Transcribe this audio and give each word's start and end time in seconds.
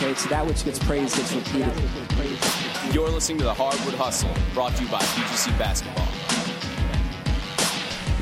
Okay, 0.00 0.14
so 0.14 0.28
that 0.28 0.46
which 0.46 0.64
gets 0.64 0.78
praised 0.78 1.16
gets 1.16 1.32
repeated. 1.32 1.72
You're 2.92 3.08
listening 3.08 3.38
to 3.38 3.44
the 3.44 3.52
Hardwood 3.52 3.94
Hustle, 3.94 4.30
brought 4.54 4.76
to 4.76 4.84
you 4.84 4.88
by 4.88 5.00
PGC 5.00 5.58
Basketball. 5.58 6.06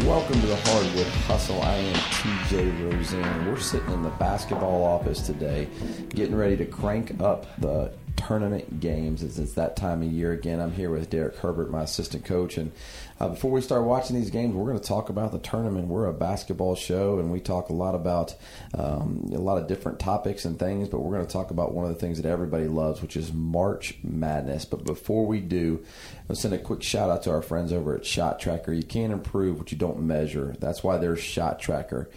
Welcome 0.08 0.40
to 0.40 0.46
the 0.46 0.56
Hardwood 0.56 1.06
Hustle. 1.26 1.60
I 1.60 1.74
am 1.74 1.94
TJ 1.94 2.90
Rosene. 2.90 3.46
We're 3.46 3.60
sitting 3.60 3.92
in 3.92 4.02
the 4.02 4.08
basketball 4.08 4.84
office 4.84 5.20
today, 5.20 5.68
getting 6.08 6.34
ready 6.34 6.56
to 6.56 6.64
crank 6.64 7.20
up 7.20 7.46
the 7.60 7.92
tournament 8.16 8.80
games. 8.80 9.22
It's, 9.22 9.38
it's 9.38 9.54
that 9.54 9.76
time 9.76 10.02
of 10.02 10.12
year 10.12 10.32
again. 10.32 10.60
I'm 10.60 10.72
here 10.72 10.90
with 10.90 11.10
Derek 11.10 11.36
Herbert, 11.36 11.70
my 11.70 11.82
assistant 11.82 12.24
coach, 12.24 12.56
and 12.56 12.72
uh, 13.18 13.28
before 13.28 13.50
we 13.50 13.62
start 13.62 13.84
watching 13.84 14.14
these 14.14 14.30
games, 14.30 14.54
we're 14.54 14.66
going 14.66 14.78
to 14.78 14.86
talk 14.86 15.08
about 15.08 15.32
the 15.32 15.38
tournament. 15.38 15.88
We're 15.88 16.06
a 16.06 16.12
basketball 16.12 16.74
show, 16.74 17.18
and 17.18 17.32
we 17.32 17.40
talk 17.40 17.70
a 17.70 17.72
lot 17.72 17.94
about 17.94 18.34
um, 18.74 19.30
a 19.32 19.38
lot 19.38 19.56
of 19.56 19.68
different 19.68 19.98
topics 19.98 20.44
and 20.44 20.58
things. 20.58 20.88
But 20.88 21.00
we're 21.00 21.14
going 21.14 21.26
to 21.26 21.32
talk 21.32 21.50
about 21.50 21.72
one 21.72 21.86
of 21.86 21.94
the 21.94 21.98
things 21.98 22.20
that 22.20 22.28
everybody 22.28 22.66
loves, 22.66 23.00
which 23.00 23.16
is 23.16 23.32
March 23.32 23.96
Madness. 24.02 24.66
But 24.66 24.84
before 24.84 25.26
we 25.26 25.40
do, 25.40 25.82
let's 26.28 26.42
send 26.42 26.52
a 26.52 26.58
quick 26.58 26.82
shout 26.82 27.08
out 27.08 27.22
to 27.22 27.30
our 27.30 27.42
friends 27.42 27.72
over 27.72 27.94
at 27.94 28.02
ShotTracker. 28.02 28.76
You 28.76 28.82
can't 28.82 29.12
improve 29.12 29.58
what 29.58 29.72
you 29.72 29.78
don't 29.78 30.00
measure. 30.00 30.54
That's 30.60 30.84
why 30.84 30.98
there's 30.98 31.20
ShotTracker. 31.20 32.08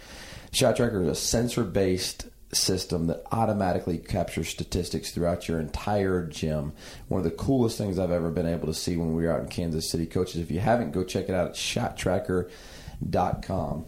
Shot 0.52 0.76
Tracker 0.76 1.02
is 1.02 1.08
a 1.08 1.14
sensor 1.14 1.62
based 1.62 2.26
system 2.52 3.06
that 3.06 3.22
automatically 3.30 3.98
captures 3.98 4.48
statistics 4.48 5.12
throughout 5.12 5.48
your 5.48 5.60
entire 5.60 6.26
gym. 6.26 6.72
One 7.08 7.18
of 7.18 7.24
the 7.24 7.30
coolest 7.30 7.78
things 7.78 7.98
I've 7.98 8.10
ever 8.10 8.30
been 8.30 8.46
able 8.46 8.66
to 8.66 8.74
see 8.74 8.96
when 8.96 9.14
we 9.14 9.24
were 9.24 9.32
out 9.32 9.40
in 9.40 9.48
Kansas 9.48 9.88
City. 9.88 10.06
Coaches, 10.06 10.40
if 10.40 10.50
you 10.50 10.60
haven't, 10.60 10.92
go 10.92 11.04
check 11.04 11.28
it 11.28 11.34
out 11.34 11.48
at 11.48 11.54
shottracker.com. 11.54 13.84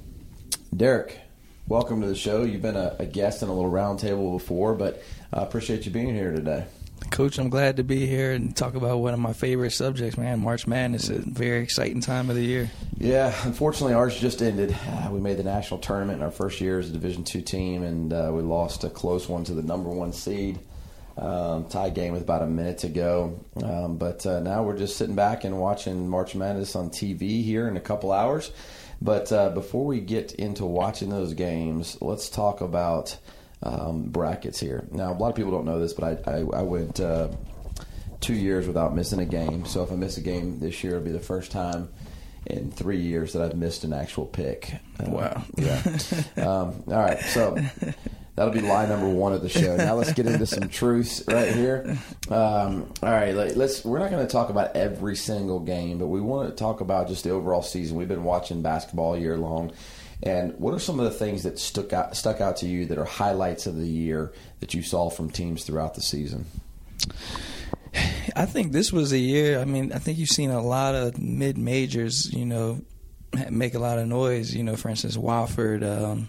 Derek, 0.75 1.21
welcome 1.69 2.01
to 2.01 2.07
the 2.07 2.15
show. 2.15 2.45
You've 2.45 2.63
been 2.63 2.77
a, 2.77 2.97
a 2.99 3.07
guest 3.07 3.43
in 3.43 3.49
a 3.49 3.55
little 3.55 3.71
roundtable 3.71 4.39
before, 4.39 4.75
but 4.75 5.03
I 5.33 5.43
appreciate 5.43 5.85
you 5.85 5.93
being 5.93 6.15
here 6.15 6.33
today. 6.33 6.65
Coach, 7.13 7.37
I'm 7.37 7.51
glad 7.51 7.77
to 7.77 7.85
be 7.85 8.07
here 8.07 8.33
and 8.33 8.57
talk 8.57 8.75
about 8.75 8.97
one 8.97 9.13
of 9.13 9.21
my 9.21 9.35
favorite 9.35 9.73
subjects, 9.73 10.17
man. 10.17 10.41
March 10.41 10.67
Madness 10.67 11.11
is 11.11 11.27
a 11.27 11.31
very 11.31 11.63
exciting 11.63 12.01
time 12.01 12.31
of 12.31 12.37
the 12.37 12.43
year. 12.43 12.71
Yeah, 12.97 13.35
unfortunately, 13.45 13.93
ours 13.93 14.19
just 14.19 14.41
ended. 14.41 14.75
Uh, 14.89 15.11
we 15.13 15.21
made 15.21 15.37
the 15.37 15.43
national 15.43 15.81
tournament 15.81 16.21
in 16.21 16.25
our 16.25 16.31
first 16.31 16.59
year 16.63 16.79
as 16.79 16.89
a 16.89 16.93
Division 16.95 17.23
two 17.23 17.43
team, 17.43 17.83
and 17.83 18.15
uh, 18.15 18.31
we 18.33 18.41
lost 18.41 18.85
a 18.85 18.89
close 18.89 19.29
one 19.29 19.45
to 19.45 19.53
the 19.53 19.63
number 19.63 19.91
one 19.91 20.15
seed. 20.15 20.59
Um, 21.19 21.67
tie 21.67 21.91
game 21.91 22.15
with 22.15 22.23
about 22.23 22.41
a 22.41 22.47
minute 22.47 22.79
to 22.79 22.89
go, 22.89 23.39
um, 23.63 23.99
but 23.99 24.25
uh, 24.25 24.41
now 24.41 24.63
we're 24.63 24.79
just 24.79 24.97
sitting 24.97 25.15
back 25.15 25.45
and 25.45 25.61
watching 25.61 26.09
March 26.09 26.35
Madness 26.35 26.75
on 26.75 26.89
TV 26.89 27.45
here 27.45 27.69
in 27.69 27.77
a 27.77 27.81
couple 27.81 28.11
hours. 28.11 28.51
But 29.03 29.31
uh, 29.31 29.51
before 29.51 29.85
we 29.85 30.01
get 30.01 30.33
into 30.33 30.65
watching 30.65 31.11
those 31.11 31.35
games, 31.35 31.99
let's 32.01 32.31
talk 32.31 32.63
about 32.63 33.19
um, 33.63 34.05
brackets 34.05 34.59
here. 34.61 34.87
Now, 34.91 35.13
a 35.13 35.15
lot 35.15 35.29
of 35.31 35.37
people 35.37 35.53
don't 35.53 35.65
know 35.65 35.81
this, 35.81 35.93
but 35.93 36.27
I, 36.27 36.31
I, 36.31 36.39
I 36.39 36.63
went 36.63 37.01
uh, 37.01 37.29
two 38.21 38.35
years 38.35 38.67
without 38.67 38.95
missing 38.95 39.21
a 39.21 39.25
game. 39.25 39.65
So 39.67 39.83
if 39.83 39.93
I 39.93 39.97
miss 39.97 40.17
a 40.17 40.21
game 40.21 40.61
this 40.61 40.83
year, 40.83 40.97
it'll 40.97 41.05
be 41.05 41.13
the 41.13 41.21
first 41.21 41.53
time 41.53 41.89
in 42.47 42.71
three 42.71 43.01
years 43.01 43.33
that 43.34 43.43
I've 43.43 43.56
missed 43.56 43.84
an 43.84 43.93
actual 43.93 44.27
pick. 44.27 44.72
Uh, 44.99 45.11
wow. 45.11 45.45
Yeah. 45.56 45.83
um, 46.37 46.83
all 46.89 47.03
right. 47.03 47.21
So 47.21 47.56
that'll 48.34 48.53
be 48.53 48.61
lie 48.61 48.87
number 48.87 49.09
one 49.09 49.33
of 49.33 49.43
the 49.43 49.49
show. 49.49 49.77
Now 49.77 49.95
let's 49.95 50.12
get 50.12 50.27
into 50.27 50.47
some 50.47 50.69
truths 50.69 51.22
right 51.28 51.55
here. 51.55 51.99
Um, 52.28 52.93
all 53.03 53.11
right. 53.11 53.34
Let, 53.34 53.56
us 53.56 53.84
We're 53.84 54.01
not 54.01 54.11
going 54.11 54.27
to 54.27 54.33
talk 54.33 54.51
about 54.51 54.75
every 54.75 55.17
single 55.17 55.61
game, 55.61 55.99
but 55.99 56.09
we 56.09 56.21
want 56.21 56.49
to 56.49 56.56
talk 56.56 56.81
about 56.81 57.09
just 57.09 57.25
the 57.25 57.31
overall 57.31 57.62
season. 57.62 57.97
We've 57.97 58.09
been 58.09 58.25
watching 58.25 58.62
basketball 58.62 59.17
year 59.17 59.37
long. 59.37 59.72
And 60.22 60.59
what 60.59 60.72
are 60.72 60.78
some 60.78 61.00
of 61.00 61.05
the 61.05 61.10
things 61.10 61.43
that 61.43 61.59
stuck 61.59 61.93
out 61.93 62.16
stuck 62.16 62.41
out 62.41 62.56
to 62.59 62.66
you 62.66 62.87
that 62.87 62.99
are 62.99 63.05
highlights 63.05 63.66
of 63.66 63.77
the 63.77 63.87
year 63.87 64.33
that 64.60 64.72
you 64.72 64.83
saw 64.83 65.10
from 65.10 65.31
teams 65.31 65.65
throughout 65.65 65.94
the 65.94 66.03
season? 66.03 66.47
I 68.37 68.47
think 68.47 68.72
this 68.72 68.93
was 68.93 69.12
a 69.12 69.19
year. 69.19 69.59
I 69.59 69.65
mean, 69.65 69.93
I 69.93 69.99
think 69.99 70.19
you've 70.19 70.28
seen 70.28 70.50
a 70.50 70.62
lot 70.62 70.94
of 70.94 71.19
mid 71.19 71.59
majors, 71.59 72.33
you 72.33 72.47
know, 72.47 72.81
make 73.50 73.75
a 73.75 73.78
lot 73.78 73.99
of 73.99 74.06
noise. 74.06 74.55
You 74.55 74.62
know, 74.62 74.77
for 74.77 74.88
instance, 74.88 75.16
Wofford, 75.16 75.83
um, 75.84 76.28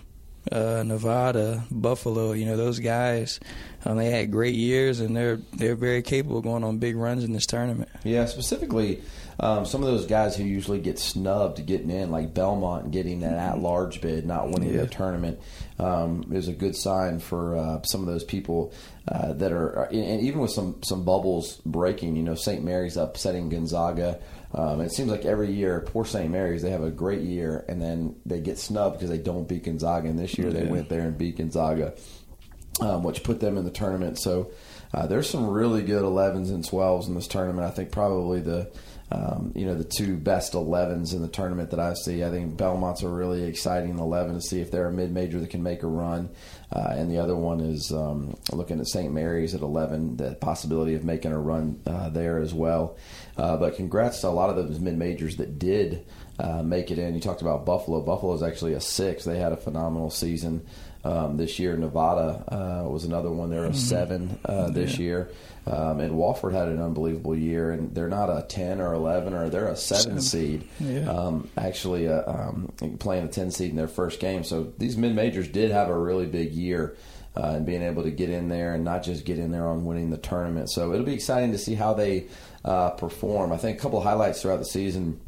uh, 0.52 0.84
Nevada, 0.84 1.64
Buffalo. 1.70 2.31
You 2.34 2.48
know, 2.48 2.58
those 2.58 2.80
guys, 2.80 3.40
um, 3.86 3.98
they 3.98 4.10
had 4.10 4.31
great 4.31 4.56
years, 4.56 5.00
and 5.02 5.16
they're 5.16 5.38
they're 5.54 5.75
very 5.75 6.02
capable 6.02 6.40
of 6.40 6.44
going 6.44 6.64
on 6.64 6.80
big 6.80 6.96
runs 6.96 7.24
in 7.24 7.31
this 7.31 7.46
tournament. 7.46 7.90
Yeah, 8.04 8.25
specifically 8.25 9.04
um, 9.40 9.66
some 9.66 9.82
of 9.82 9.88
those 9.88 10.06
guys 10.06 10.36
who 10.36 10.44
usually 10.44 10.80
get 10.80 11.00
snubbed 11.00 11.66
getting 11.66 11.90
in, 11.90 12.12
like 12.12 12.34
Belmont 12.34 12.92
getting 12.92 13.22
that 13.22 13.34
at-large 13.34 14.02
bid, 14.02 14.26
not 14.26 14.50
winning 14.50 14.74
yeah. 14.74 14.82
the 14.82 14.88
tournament, 14.88 15.40
um, 15.80 16.26
is 16.32 16.48
a 16.48 16.54
good 16.54 16.76
sign 16.76 17.20
for 17.20 17.58
uh, 17.58 17.82
some 17.84 18.02
of 18.02 18.08
those 18.08 18.24
people 18.24 18.74
uh, 19.08 19.34
that 19.34 19.52
are, 19.52 19.84
and 19.86 20.22
even 20.22 20.40
with 20.40 20.52
some 20.52 20.82
some 20.84 21.04
bubbles 21.04 21.58
breaking. 21.66 22.16
You 22.16 22.24
know, 22.24 22.36
St. 22.36 22.64
Mary's 22.64 22.98
upsetting 22.98 23.50
Gonzaga. 23.50 24.20
Um, 24.54 24.82
it 24.82 24.92
seems 24.92 25.10
like 25.10 25.26
every 25.26 25.52
year, 25.52 25.80
poor 25.82 26.06
St. 26.06 26.30
Mary's, 26.30 26.62
they 26.62 26.70
have 26.70 26.84
a 26.84 26.92
great 26.92 27.22
year, 27.22 27.66
and 27.68 27.82
then 27.82 28.16
they 28.24 28.40
get 28.40 28.60
snubbed 28.60 28.98
because 28.98 29.10
they 29.10 29.18
don't 29.18 29.48
beat 29.48 29.64
Gonzaga. 29.64 30.08
And 30.08 30.20
this 30.20 30.38
year, 30.38 30.50
yeah. 30.50 30.60
they 30.60 30.66
went 30.68 30.90
there 30.90 31.02
and 31.02 31.18
beat 31.18 31.38
Gonzaga, 31.38 31.96
um, 32.80 33.04
which 33.04 33.24
put 33.24 33.40
them 33.40 33.58
in 33.58 33.66
the 33.66 33.72
tournament. 33.72 34.20
So. 34.20 34.52
Uh, 34.96 35.08
there's 35.08 35.28
some 35.28 35.50
really 35.50 35.82
good 35.82 36.04
11s 36.04 36.52
and 36.52 36.64
12s 36.64 37.08
in 37.08 37.16
this 37.16 37.28
tournament. 37.28 37.66
I 37.66 37.72
think 37.72 37.92
probably 37.92 38.42
the 38.42 38.72
um, 39.13 39.51
you 39.56 39.66
know, 39.68 39.75
the 39.75 39.84
two 39.84 40.18
best 40.18 40.53
11s 40.53 41.13
in 41.13 41.22
the 41.22 41.28
tournament 41.28 41.69
that 41.69 41.79
I 41.79 41.94
see. 41.94 42.24
I 42.24 42.31
think 42.31 42.57
Belmont's 42.57 43.03
a 43.03 43.09
really 43.09 43.44
exciting 43.44 44.00
11 44.00 44.34
to 44.34 44.41
see 44.41 44.59
if 44.59 44.72
they're 44.72 44.88
a 44.88 44.91
mid 44.91 45.12
major 45.12 45.40
that 45.40 45.51
can 45.51 45.62
make 45.62 45.84
a 45.84 45.88
run. 45.88 46.29
Uh, 46.72 46.94
and 46.96 47.12
the 47.12 47.19
other 47.19 47.35
one 47.35 47.59
is 47.59 47.91
um, 47.91 48.35
looking 48.51 48.79
at 48.79 48.88
St. 48.88 49.13
Mary's 49.13 49.53
at 49.53 49.62
11, 49.62 50.18
the 50.18 50.34
possibility 50.35 50.96
of 50.96 51.03
making 51.03 51.31
a 51.31 51.40
run 51.40 51.79
uh, 51.85 52.09
there 52.09 52.40
as 52.40 52.56
well. 52.56 52.97
Uh, 53.38 53.56
but 53.56 53.75
congrats 53.75 54.22
to 54.22 54.28
a 54.28 54.29
lot 54.29 54.50
of 54.50 54.56
those 54.56 54.79
mid 54.79 54.97
majors 54.97 55.38
that 55.38 55.59
did 55.59 56.03
uh, 56.40 56.64
make 56.64 56.92
it 56.92 57.00
in. 57.00 57.14
You 57.14 57.22
talked 57.22 57.42
about 57.42 57.66
Buffalo. 57.66 58.02
Buffalo 58.02 58.34
is 58.34 58.44
actually 58.44 58.74
a 58.74 58.82
six. 58.82 59.24
They 59.24 59.40
had 59.40 59.52
a 59.52 59.58
phenomenal 59.58 60.10
season. 60.10 60.66
Um, 61.06 61.36
this 61.36 61.60
year. 61.60 61.76
Nevada 61.76 62.46
uh, 62.48 62.90
was 62.90 63.04
another 63.04 63.30
one. 63.30 63.50
They're 63.50 63.66
a 63.66 63.72
mm-hmm. 63.72 63.76
seven 63.76 64.40
uh, 64.46 64.70
this 64.70 64.98
yeah. 64.98 65.04
year. 65.04 65.32
Um, 65.68 66.00
and 66.00 66.14
Wofford 66.14 66.54
had 66.54 66.70
an 66.70 66.82
unbelievable 66.82 67.36
year, 67.36 67.72
and 67.72 67.94
they're 67.94 68.08
not 68.08 68.30
a 68.30 68.46
ten 68.48 68.80
or 68.80 68.94
eleven, 68.94 69.34
or 69.34 69.50
they're 69.50 69.68
a 69.68 69.76
seven, 69.76 70.22
seven. 70.22 70.22
seed. 70.22 70.70
Yeah. 70.80 71.10
Um, 71.10 71.50
actually, 71.58 72.08
uh, 72.08 72.24
um, 72.26 72.72
playing 73.00 73.26
a 73.26 73.28
ten 73.28 73.52
seed 73.52 73.72
in 73.72 73.76
their 73.76 73.90
first 73.90 74.22
game. 74.22 74.46
So 74.46 74.72
these 74.78 74.96
mid 74.96 75.14
majors 75.14 75.50
did 75.50 75.72
have 75.72 75.90
a 75.90 75.98
really 75.98 76.26
big 76.26 76.54
year. 76.54 76.96
Uh, 77.36 77.56
and 77.56 77.66
being 77.66 77.82
able 77.82 78.04
to 78.04 78.12
get 78.12 78.30
in 78.30 78.48
there 78.48 78.76
and 78.76 78.86
not 78.86 79.04
just 79.04 79.26
get 79.26 79.40
in 79.40 79.52
there 79.52 79.68
on 79.68 79.84
winning 79.84 80.12
the 80.12 80.18
tournament. 80.18 80.70
So 80.70 80.94
it'll 80.94 81.06
be 81.06 81.16
exciting 81.16 81.52
to 81.52 81.58
see 81.58 81.74
how 81.74 81.96
they 81.96 82.28
uh, 82.64 82.92
perform. 82.92 83.52
I 83.52 83.58
think 83.58 83.78
a 83.78 83.82
couple 83.82 83.98
of 83.98 84.06
highlights 84.06 84.42
throughout 84.42 84.60
the 84.60 84.66
season 84.66 85.20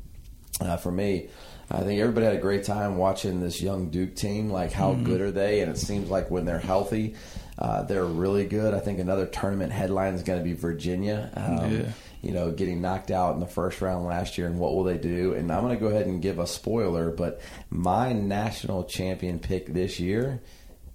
uh, 0.62 0.78
for 0.78 0.92
me. 0.92 1.30
I 1.70 1.82
think 1.82 2.00
everybody 2.00 2.28
had 2.28 2.36
a 2.36 2.42
great 2.42 2.64
time 2.64 2.98
watching 2.98 3.42
this 3.42 3.60
young 3.62 3.90
Duke 3.90 4.16
team. 4.16 4.52
Like, 4.52 4.72
how 4.72 4.94
mm-hmm. 4.94 5.04
good 5.04 5.22
are 5.22 5.32
they? 5.32 5.62
And 5.62 5.72
it 5.72 5.78
seems 5.78 6.10
like 6.12 6.30
when 6.30 6.46
they're 6.46 6.60
healthy, 6.60 7.16
uh, 7.58 7.84
they're 7.84 8.06
really 8.06 8.46
good. 8.46 8.74
I 8.74 8.80
think 8.80 9.00
another 9.00 9.26
tournament 9.26 9.72
headline 9.72 10.14
is 10.14 10.22
going 10.22 10.40
to 10.40 10.46
be 10.46 10.54
Virginia. 10.54 11.32
Um, 11.34 11.72
yeah. 11.72 11.92
You 12.22 12.32
know, 12.32 12.52
getting 12.52 12.82
knocked 12.82 13.12
out 13.12 13.34
in 13.34 13.40
the 13.40 13.48
first 13.48 13.82
round 13.82 14.06
last 14.06 14.38
year, 14.38 14.48
and 14.48 14.60
what 14.60 14.76
will 14.76 14.84
they 14.84 14.98
do? 14.98 15.34
And 15.34 15.52
I'm 15.52 15.62
going 15.62 15.76
to 15.76 15.80
go 15.80 15.88
ahead 15.88 16.08
and 16.08 16.22
give 16.22 16.40
a 16.40 16.48
spoiler, 16.48 17.12
but 17.12 17.42
my 17.70 18.14
national 18.14 18.84
champion 18.86 19.40
pick 19.40 19.68
this 19.68 20.00
year 20.00 20.42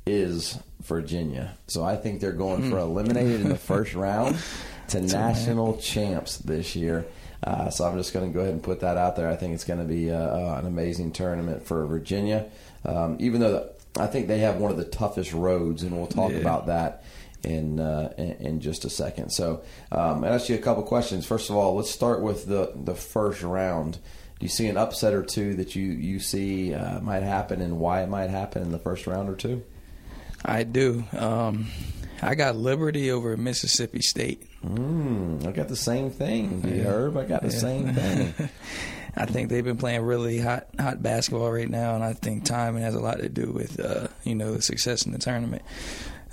is 0.06 0.58
Virginia. 0.82 1.56
So 1.68 1.84
I 1.84 1.96
think 1.96 2.20
they're 2.20 2.32
going 2.32 2.68
for 2.68 2.76
hmm. 2.76 2.90
eliminated 2.90 3.42
in 3.42 3.48
the 3.48 3.56
first 3.56 3.94
round 3.94 4.36
to 4.88 5.00
national 5.00 5.76
champs 5.78 6.38
this 6.38 6.74
year. 6.74 7.06
Uh, 7.42 7.70
so 7.70 7.86
I'm 7.86 7.96
just 7.96 8.12
going 8.12 8.30
to 8.30 8.34
go 8.34 8.40
ahead 8.40 8.52
and 8.52 8.62
put 8.62 8.80
that 8.80 8.96
out 8.96 9.16
there. 9.16 9.28
I 9.28 9.36
think 9.36 9.54
it's 9.54 9.64
going 9.64 9.80
to 9.80 9.86
be 9.86 10.10
uh, 10.10 10.16
uh, 10.16 10.56
an 10.58 10.66
amazing 10.66 11.12
tournament 11.12 11.66
for 11.66 11.86
Virginia. 11.86 12.50
Um, 12.84 13.16
even 13.18 13.40
though 13.40 13.70
I 13.98 14.06
think 14.06 14.28
they 14.28 14.38
have 14.40 14.56
one 14.56 14.70
of 14.70 14.76
the 14.76 14.84
toughest 14.84 15.32
roads, 15.32 15.82
and 15.82 15.96
we'll 15.96 16.06
talk 16.06 16.32
yeah. 16.32 16.38
about 16.38 16.66
that 16.66 17.02
in, 17.42 17.80
uh, 17.80 18.12
in, 18.18 18.32
in 18.32 18.60
just 18.60 18.84
a 18.84 18.90
second. 18.90 19.30
So, 19.30 19.62
um, 19.90 20.24
I'll 20.24 20.34
ask 20.34 20.48
you 20.48 20.54
a 20.54 20.58
couple 20.58 20.82
questions. 20.82 21.26
First 21.26 21.50
of 21.50 21.56
all, 21.56 21.74
let's 21.74 21.90
start 21.90 22.20
with 22.20 22.46
the 22.46 22.72
the 22.74 22.94
first 22.94 23.42
round. 23.42 23.94
Do 24.38 24.46
you 24.46 24.48
see 24.48 24.68
an 24.68 24.76
upset 24.76 25.12
or 25.12 25.22
two 25.22 25.54
that 25.54 25.74
you 25.74 25.86
you 25.86 26.20
see 26.20 26.74
uh, 26.74 27.00
might 27.00 27.22
happen, 27.22 27.60
and 27.60 27.78
why 27.78 28.02
it 28.02 28.08
might 28.08 28.30
happen 28.30 28.62
in 28.62 28.70
the 28.70 28.78
first 28.78 29.06
round 29.06 29.28
or 29.28 29.34
two? 29.34 29.62
I 30.44 30.62
do. 30.62 31.04
Um, 31.12 31.66
I 32.22 32.34
got 32.34 32.56
Liberty 32.56 33.10
over 33.10 33.36
Mississippi 33.36 34.00
State. 34.00 34.46
Mm, 34.64 35.46
I 35.46 35.52
got 35.52 35.68
the 35.68 35.76
same 35.76 36.10
thing, 36.10 36.60
D 36.62 36.80
Herb. 36.80 37.16
I 37.16 37.24
got 37.24 37.42
the 37.42 37.50
same 37.50 37.94
thing. 37.94 38.34
I 39.16 39.26
think 39.26 39.48
they've 39.48 39.64
been 39.64 39.78
playing 39.78 40.02
really 40.02 40.38
hot 40.38 40.68
hot 40.78 41.02
basketball 41.02 41.50
right 41.50 41.68
now, 41.68 41.94
and 41.94 42.04
I 42.04 42.12
think 42.12 42.44
timing 42.44 42.82
has 42.82 42.94
a 42.94 43.00
lot 43.00 43.18
to 43.18 43.28
do 43.28 43.50
with 43.52 43.80
uh, 43.80 44.08
you 44.24 44.34
know 44.34 44.54
the 44.54 44.62
success 44.62 45.06
in 45.06 45.12
the 45.12 45.18
tournament. 45.18 45.62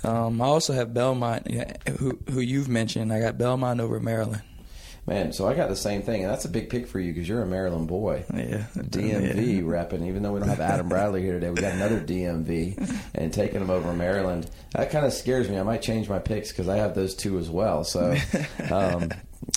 Um, 0.04 0.40
I 0.40 0.44
also 0.44 0.74
have 0.74 0.94
Belmont, 0.94 1.50
who 1.98 2.18
who 2.30 2.40
you've 2.40 2.68
mentioned. 2.68 3.12
I 3.12 3.20
got 3.20 3.38
Belmont 3.38 3.80
over 3.80 3.98
Maryland. 3.98 4.42
Man, 5.08 5.32
so 5.32 5.48
I 5.48 5.54
got 5.54 5.70
the 5.70 5.76
same 5.76 6.02
thing, 6.02 6.22
and 6.22 6.30
that's 6.30 6.44
a 6.44 6.50
big 6.50 6.68
pick 6.68 6.86
for 6.86 7.00
you 7.00 7.14
because 7.14 7.26
you're 7.26 7.40
a 7.40 7.46
Maryland 7.46 7.88
boy. 7.88 8.26
Yeah, 8.34 8.66
DMV 8.76 9.56
yeah. 9.56 9.62
repping. 9.62 10.06
Even 10.06 10.22
though 10.22 10.32
we 10.32 10.40
don't 10.40 10.50
have 10.50 10.60
Adam 10.60 10.90
Bradley 10.90 11.22
here 11.22 11.32
today, 11.32 11.48
we 11.48 11.56
got 11.56 11.72
another 11.72 11.98
DMV, 11.98 13.10
and 13.14 13.32
taking 13.32 13.60
them 13.60 13.70
over 13.70 13.94
Maryland. 13.94 14.50
That 14.72 14.90
kind 14.90 15.06
of 15.06 15.14
scares 15.14 15.48
me. 15.48 15.58
I 15.58 15.62
might 15.62 15.80
change 15.80 16.10
my 16.10 16.18
picks 16.18 16.50
because 16.50 16.68
I 16.68 16.76
have 16.76 16.94
those 16.94 17.14
two 17.14 17.38
as 17.38 17.48
well. 17.48 17.84
So, 17.84 18.14
um, 18.70 19.10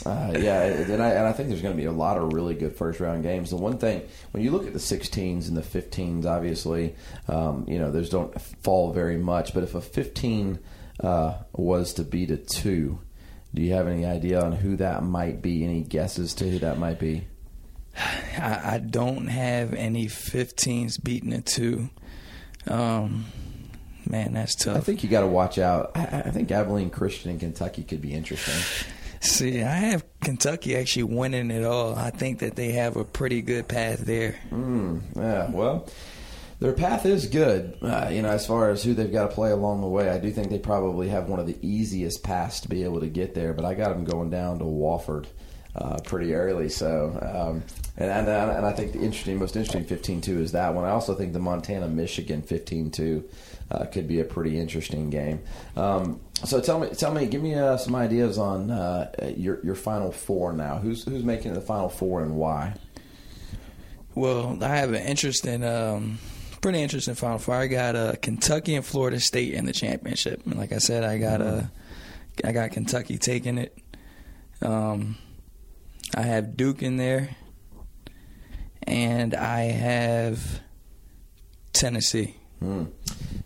uh, 0.05 0.33
yeah, 0.39 0.63
and 0.63 1.03
I, 1.03 1.09
and 1.09 1.27
I 1.27 1.33
think 1.33 1.49
there's 1.49 1.61
going 1.61 1.75
to 1.75 1.81
be 1.81 1.87
a 1.87 1.91
lot 1.91 2.17
of 2.17 2.31
really 2.31 2.55
good 2.55 2.77
first 2.77 3.01
round 3.01 3.23
games. 3.23 3.49
The 3.49 3.57
one 3.57 3.77
thing, 3.77 4.03
when 4.31 4.43
you 4.43 4.51
look 4.51 4.65
at 4.65 4.73
the 4.73 4.79
16s 4.79 5.49
and 5.49 5.57
the 5.57 5.61
15s, 5.61 6.25
obviously, 6.25 6.95
um, 7.27 7.65
you 7.67 7.77
know, 7.77 7.91
those 7.91 8.09
don't 8.09 8.39
fall 8.63 8.93
very 8.93 9.17
much. 9.17 9.53
But 9.53 9.63
if 9.63 9.75
a 9.75 9.81
15 9.81 10.59
uh, 11.01 11.33
was 11.51 11.93
to 11.95 12.03
beat 12.03 12.31
a 12.31 12.37
two, 12.37 12.99
do 13.53 13.61
you 13.61 13.73
have 13.73 13.87
any 13.87 14.05
idea 14.05 14.41
on 14.41 14.53
who 14.53 14.77
that 14.77 15.03
might 15.03 15.41
be? 15.41 15.63
Any 15.63 15.81
guesses 15.81 16.33
to 16.35 16.49
who 16.49 16.59
that 16.59 16.77
might 16.77 16.99
be? 16.99 17.27
I, 17.97 18.75
I 18.75 18.77
don't 18.77 19.27
have 19.27 19.73
any 19.73 20.07
15s 20.07 21.03
beating 21.03 21.33
a 21.33 21.41
two. 21.41 21.89
Um, 22.67 23.25
man, 24.05 24.33
that's 24.33 24.55
tough. 24.55 24.77
I 24.77 24.79
think 24.79 25.03
you 25.03 25.09
got 25.09 25.21
to 25.21 25.27
watch 25.27 25.57
out. 25.57 25.91
I, 25.95 26.23
I 26.25 26.31
think 26.31 26.51
Abilene 26.51 26.89
Christian 26.89 27.31
in 27.31 27.39
Kentucky 27.39 27.83
could 27.83 28.01
be 28.01 28.13
interesting. 28.13 28.55
See, 29.19 29.61
I 29.61 29.75
have 29.75 30.03
Kentucky 30.21 30.75
actually 30.75 31.03
winning 31.03 31.51
it 31.51 31.63
all. 31.63 31.95
I 31.95 32.09
think 32.09 32.39
that 32.39 32.55
they 32.55 32.71
have 32.71 32.95
a 32.95 33.03
pretty 33.03 33.43
good 33.43 33.67
path 33.67 33.99
there. 33.99 34.39
Mm, 34.49 35.01
yeah, 35.15 35.51
well, 35.51 35.87
their 36.61 36.73
path 36.73 37.05
is 37.07 37.25
good. 37.25 37.75
Uh, 37.81 38.09
you 38.11 38.21
know, 38.21 38.29
as 38.29 38.45
far 38.45 38.69
as 38.69 38.83
who 38.83 38.93
they've 38.93 39.11
got 39.11 39.29
to 39.29 39.35
play 39.35 39.49
along 39.49 39.81
the 39.81 39.87
way, 39.87 40.09
I 40.09 40.19
do 40.19 40.29
think 40.29 40.49
they 40.49 40.59
probably 40.59 41.09
have 41.09 41.27
one 41.27 41.39
of 41.39 41.47
the 41.47 41.57
easiest 41.61 42.23
paths 42.23 42.61
to 42.61 42.69
be 42.69 42.83
able 42.83 42.99
to 43.01 43.07
get 43.07 43.33
there. 43.33 43.53
But 43.53 43.65
I 43.65 43.73
got 43.73 43.89
them 43.89 44.05
going 44.05 44.29
down 44.29 44.59
to 44.59 44.65
Wofford 44.65 45.25
uh, 45.75 45.97
pretty 46.03 46.35
early. 46.35 46.69
So, 46.69 47.17
um, 47.19 47.63
and, 47.97 48.11
and 48.11 48.27
and 48.29 48.65
I 48.65 48.71
think 48.73 48.93
the 48.93 48.99
interesting, 48.99 49.39
most 49.39 49.55
interesting 49.55 49.85
15-2 49.85 50.39
is 50.39 50.51
that 50.51 50.75
one. 50.75 50.85
I 50.85 50.91
also 50.91 51.15
think 51.15 51.33
the 51.33 51.39
Montana 51.39 51.87
Michigan 51.87 52.43
15-2 52.43 53.23
uh, 53.71 53.85
could 53.85 54.07
be 54.07 54.19
a 54.19 54.23
pretty 54.23 54.59
interesting 54.59 55.09
game. 55.09 55.41
Um, 55.75 56.19
so 56.43 56.61
tell 56.61 56.79
me, 56.79 56.89
tell 56.89 57.11
me, 57.11 57.25
give 57.25 57.41
me 57.41 57.55
uh, 57.55 57.77
some 57.77 57.95
ideas 57.95 58.37
on 58.37 58.69
uh, 58.69 59.11
your 59.35 59.63
your 59.63 59.75
final 59.75 60.11
four 60.11 60.53
now. 60.53 60.77
Who's 60.77 61.05
who's 61.05 61.23
making 61.23 61.53
the 61.53 61.61
final 61.61 61.89
four 61.89 62.21
and 62.21 62.35
why? 62.35 62.75
Well, 64.13 64.61
I 64.61 64.75
have 64.75 64.93
an 64.93 65.03
interesting, 65.07 65.63
um, 65.63 66.19
pretty 66.61 66.81
interesting 66.81 67.15
final 67.15 67.39
four. 67.39 67.55
I 67.55 67.67
got 67.67 67.95
uh, 67.95 68.13
Kentucky 68.21 68.75
and 68.75 68.85
Florida 68.85 69.19
State 69.19 69.53
in 69.53 69.65
the 69.65 69.73
championship, 69.73 70.45
and 70.45 70.55
like 70.55 70.71
I 70.71 70.77
said, 70.77 71.03
I 71.03 71.17
got 71.17 71.41
uh, 71.41 71.63
I 72.43 72.51
got 72.51 72.71
Kentucky 72.71 73.17
taking 73.17 73.57
it. 73.57 73.77
Um, 74.61 75.17
I 76.15 76.21
have 76.21 76.55
Duke 76.55 76.83
in 76.83 76.97
there, 76.97 77.35
and 78.83 79.33
I 79.33 79.63
have 79.63 80.61
Tennessee. 81.73 82.35
Hmm. 82.59 82.85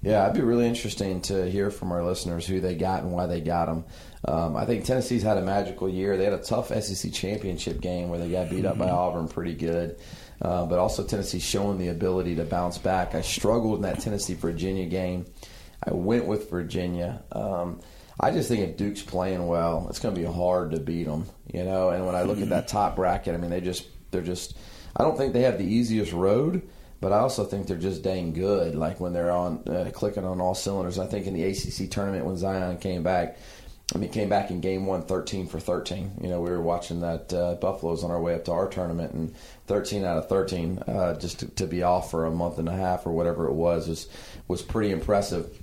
Yeah, 0.01 0.23
it'd 0.25 0.35
be 0.35 0.41
really 0.41 0.67
interesting 0.67 1.21
to 1.23 1.49
hear 1.49 1.71
from 1.71 1.91
our 1.91 2.03
listeners 2.03 2.45
who 2.45 2.59
they 2.59 2.75
got 2.75 3.03
and 3.03 3.11
why 3.11 3.25
they 3.27 3.41
got 3.41 3.65
them. 3.67 3.85
Um, 4.27 4.55
I 4.55 4.65
think 4.65 4.85
Tennessee's 4.85 5.23
had 5.23 5.37
a 5.37 5.41
magical 5.41 5.87
year. 5.87 6.17
They 6.17 6.25
had 6.25 6.33
a 6.33 6.43
tough 6.43 6.67
SEC 6.67 7.11
championship 7.13 7.79
game 7.79 8.09
where 8.09 8.19
they 8.19 8.29
got 8.29 8.49
beat 8.49 8.65
up 8.65 8.77
by 8.77 8.89
Auburn 8.89 9.27
pretty 9.27 9.55
good. 9.55 9.97
Uh, 10.41 10.65
but 10.65 10.79
also 10.79 11.03
Tennessee 11.03 11.39
showing 11.39 11.77
the 11.77 11.87
ability 11.87 12.35
to 12.35 12.43
bounce 12.43 12.77
back. 12.77 13.15
I 13.15 13.21
struggled 13.21 13.77
in 13.77 13.81
that 13.83 14.01
Tennessee 14.01 14.33
Virginia 14.33 14.85
game. 14.85 15.25
I 15.83 15.93
went 15.93 16.25
with 16.25 16.49
Virginia. 16.49 17.23
Um, 17.31 17.79
I 18.19 18.31
just 18.31 18.49
think 18.49 18.67
if 18.67 18.77
Duke's 18.77 19.01
playing 19.01 19.45
well, 19.45 19.87
it's 19.89 19.99
going 19.99 20.15
to 20.15 20.19
be 20.19 20.27
hard 20.27 20.71
to 20.71 20.79
beat 20.79 21.05
them. 21.05 21.25
You 21.53 21.63
know, 21.63 21.89
and 21.89 22.05
when 22.05 22.15
I 22.15 22.23
look 22.23 22.39
at 22.39 22.49
that 22.49 22.67
top 22.67 22.95
bracket, 22.95 23.33
I 23.33 23.37
mean, 23.37 23.49
they 23.49 23.61
just 23.61 23.87
they're 24.11 24.21
just. 24.21 24.57
I 24.95 25.03
don't 25.03 25.17
think 25.17 25.33
they 25.33 25.41
have 25.41 25.57
the 25.57 25.65
easiest 25.65 26.13
road, 26.13 26.61
but 27.01 27.11
I 27.11 27.19
also 27.19 27.43
think 27.43 27.67
they're 27.67 27.77
just 27.77 28.01
dang 28.01 28.33
good. 28.33 28.75
Like 28.75 28.99
when 28.99 29.13
they're 29.13 29.31
on 29.31 29.63
uh, 29.67 29.91
clicking 29.93 30.23
on 30.23 30.39
all 30.39 30.55
cylinders. 30.55 30.97
I 30.99 31.07
think 31.07 31.27
in 31.27 31.33
the 31.33 31.43
ACC 31.43 31.89
tournament 31.89 32.25
when 32.25 32.37
Zion 32.37 32.77
came 32.77 33.03
back, 33.03 33.37
I 33.93 33.99
mean, 33.99 34.09
came 34.09 34.29
back 34.29 34.49
in 34.49 34.61
game 34.61 34.87
one, 34.87 35.03
13 35.03 35.47
for 35.47 35.59
13. 35.59 36.19
You 36.21 36.29
know, 36.29 36.41
we 36.41 36.49
were 36.49 36.61
watching 36.61 37.01
that 37.01 37.31
uh, 37.31 37.53
Buffaloes 37.55 38.03
on 38.03 38.09
our 38.09 38.19
way 38.19 38.33
up 38.33 38.45
to 38.45 38.51
our 38.51 38.67
tournament, 38.67 39.13
and 39.13 39.35
13 39.67 40.03
out 40.03 40.17
of 40.17 40.27
13, 40.27 40.79
uh, 40.79 41.19
just 41.19 41.39
to, 41.41 41.47
to, 41.49 41.67
be 41.67 41.83
off 41.83 42.09
for 42.09 42.25
a 42.25 42.31
month 42.31 42.57
and 42.57 42.67
a 42.67 42.75
half 42.75 43.05
or 43.05 43.11
whatever 43.11 43.47
it 43.47 43.53
was, 43.53 43.87
was, 43.87 44.07
was 44.47 44.63
pretty 44.63 44.91
impressive. 44.91 45.55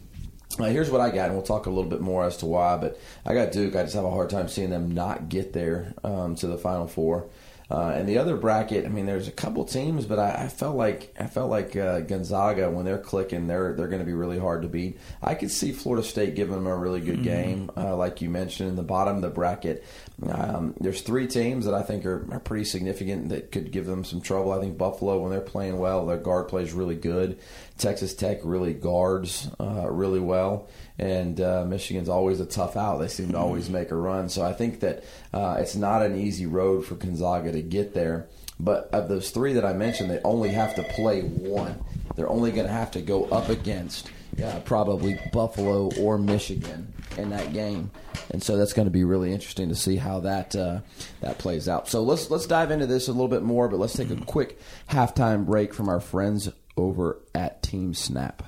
Uh, 0.58 0.64
here's 0.64 0.90
what 0.90 1.00
I 1.00 1.10
got, 1.10 1.26
and 1.26 1.34
we'll 1.34 1.42
talk 1.42 1.66
a 1.66 1.70
little 1.70 1.90
bit 1.90 2.00
more 2.00 2.24
as 2.24 2.36
to 2.38 2.46
why, 2.46 2.76
but 2.76 3.00
I 3.26 3.34
got 3.34 3.50
Duke. 3.50 3.74
I 3.74 3.82
just 3.82 3.94
have 3.94 4.04
a 4.04 4.10
hard 4.10 4.30
time 4.30 4.48
seeing 4.48 4.70
them 4.70 4.92
not 4.92 5.28
get 5.28 5.52
there 5.52 5.94
um, 6.04 6.36
to 6.36 6.46
the 6.46 6.58
Final 6.58 6.86
Four. 6.86 7.28
Uh, 7.72 7.94
and 7.96 8.06
the 8.06 8.18
other 8.18 8.36
bracket, 8.36 8.84
I 8.84 8.88
mean, 8.90 9.06
there's 9.06 9.28
a 9.28 9.32
couple 9.32 9.64
teams, 9.64 10.04
but 10.04 10.18
I, 10.18 10.44
I 10.44 10.48
felt 10.48 10.76
like 10.76 11.14
I 11.18 11.26
felt 11.26 11.48
like 11.48 11.74
uh, 11.74 12.00
Gonzaga 12.00 12.70
when 12.70 12.84
they're 12.84 12.98
clicking, 12.98 13.46
they're 13.46 13.72
they're 13.72 13.88
going 13.88 14.02
to 14.02 14.06
be 14.06 14.12
really 14.12 14.38
hard 14.38 14.60
to 14.60 14.68
beat. 14.68 14.98
I 15.22 15.34
could 15.34 15.50
see 15.50 15.72
Florida 15.72 16.06
State 16.06 16.34
giving 16.34 16.54
them 16.54 16.66
a 16.66 16.76
really 16.76 17.00
good 17.00 17.20
mm-hmm. 17.20 17.22
game, 17.22 17.70
uh, 17.74 17.96
like 17.96 18.20
you 18.20 18.28
mentioned 18.28 18.68
in 18.68 18.76
the 18.76 18.82
bottom 18.82 19.16
of 19.16 19.22
the 19.22 19.30
bracket. 19.30 19.86
Um, 20.22 20.74
there's 20.80 21.00
three 21.00 21.26
teams 21.26 21.64
that 21.64 21.72
I 21.72 21.80
think 21.80 22.04
are, 22.04 22.26
are, 22.30 22.40
pretty 22.40 22.64
significant 22.64 23.30
that 23.30 23.50
could 23.50 23.72
give 23.72 23.86
them 23.86 24.04
some 24.04 24.20
trouble. 24.20 24.52
I 24.52 24.60
think 24.60 24.76
Buffalo, 24.76 25.18
when 25.18 25.30
they're 25.30 25.40
playing 25.40 25.78
well, 25.78 26.04
their 26.04 26.18
guard 26.18 26.48
plays 26.48 26.74
really 26.74 26.94
good. 26.94 27.38
Texas 27.82 28.14
Tech 28.14 28.38
really 28.44 28.72
guards 28.74 29.48
uh, 29.60 29.90
really 29.90 30.20
well 30.20 30.68
and 30.98 31.40
uh, 31.40 31.64
Michigan's 31.64 32.08
always 32.08 32.40
a 32.40 32.46
tough 32.46 32.76
out. 32.76 32.98
They 32.98 33.08
seem 33.08 33.32
to 33.32 33.38
always 33.38 33.68
make 33.68 33.90
a 33.90 33.96
run. 33.96 34.28
So 34.28 34.42
I 34.42 34.52
think 34.52 34.80
that 34.80 35.04
uh, 35.34 35.56
it's 35.58 35.74
not 35.74 36.02
an 36.02 36.16
easy 36.16 36.46
road 36.46 36.84
for 36.86 36.94
Gonzaga 36.94 37.50
to 37.52 37.62
get 37.62 37.92
there. 37.92 38.28
But 38.60 38.90
of 38.92 39.08
those 39.08 39.30
three 39.30 39.54
that 39.54 39.64
I 39.64 39.72
mentioned, 39.72 40.10
they 40.10 40.20
only 40.20 40.50
have 40.50 40.76
to 40.76 40.84
play 40.84 41.22
one. 41.22 41.82
They're 42.14 42.28
only 42.28 42.52
going 42.52 42.66
to 42.66 42.72
have 42.72 42.92
to 42.92 43.00
go 43.00 43.24
up 43.26 43.48
against 43.48 44.10
uh, 44.42 44.60
probably 44.64 45.18
Buffalo 45.32 45.90
or 45.98 46.18
Michigan 46.18 46.92
in 47.18 47.30
that 47.30 47.52
game, 47.52 47.90
and 48.30 48.42
so 48.42 48.56
that's 48.56 48.72
going 48.72 48.86
to 48.86 48.90
be 48.90 49.04
really 49.04 49.32
interesting 49.32 49.68
to 49.68 49.74
see 49.74 49.96
how 49.96 50.20
that 50.20 50.56
uh, 50.56 50.80
that 51.20 51.38
plays 51.38 51.68
out. 51.68 51.88
So 51.88 52.02
let's 52.02 52.30
let's 52.30 52.46
dive 52.46 52.70
into 52.70 52.86
this 52.86 53.08
a 53.08 53.12
little 53.12 53.28
bit 53.28 53.42
more, 53.42 53.68
but 53.68 53.78
let's 53.78 53.92
take 53.92 54.10
a 54.10 54.16
quick 54.16 54.58
halftime 54.88 55.44
break 55.44 55.74
from 55.74 55.88
our 55.88 56.00
friends 56.00 56.48
over 56.76 57.18
at 57.34 57.62
TeamSnap. 57.62 58.40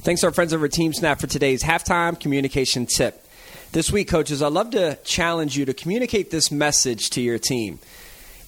Thanks 0.00 0.22
to 0.22 0.28
our 0.28 0.32
friends 0.32 0.54
over 0.54 0.64
at 0.64 0.72
Team 0.72 0.94
Snap 0.94 1.20
for 1.20 1.26
today's 1.26 1.62
halftime 1.62 2.18
communication 2.18 2.86
tip. 2.86 3.22
This 3.72 3.92
week, 3.92 4.08
coaches, 4.08 4.42
I'd 4.42 4.52
love 4.52 4.70
to 4.70 4.96
challenge 5.04 5.58
you 5.58 5.66
to 5.66 5.74
communicate 5.74 6.30
this 6.30 6.50
message 6.50 7.10
to 7.10 7.20
your 7.20 7.38
team. 7.38 7.78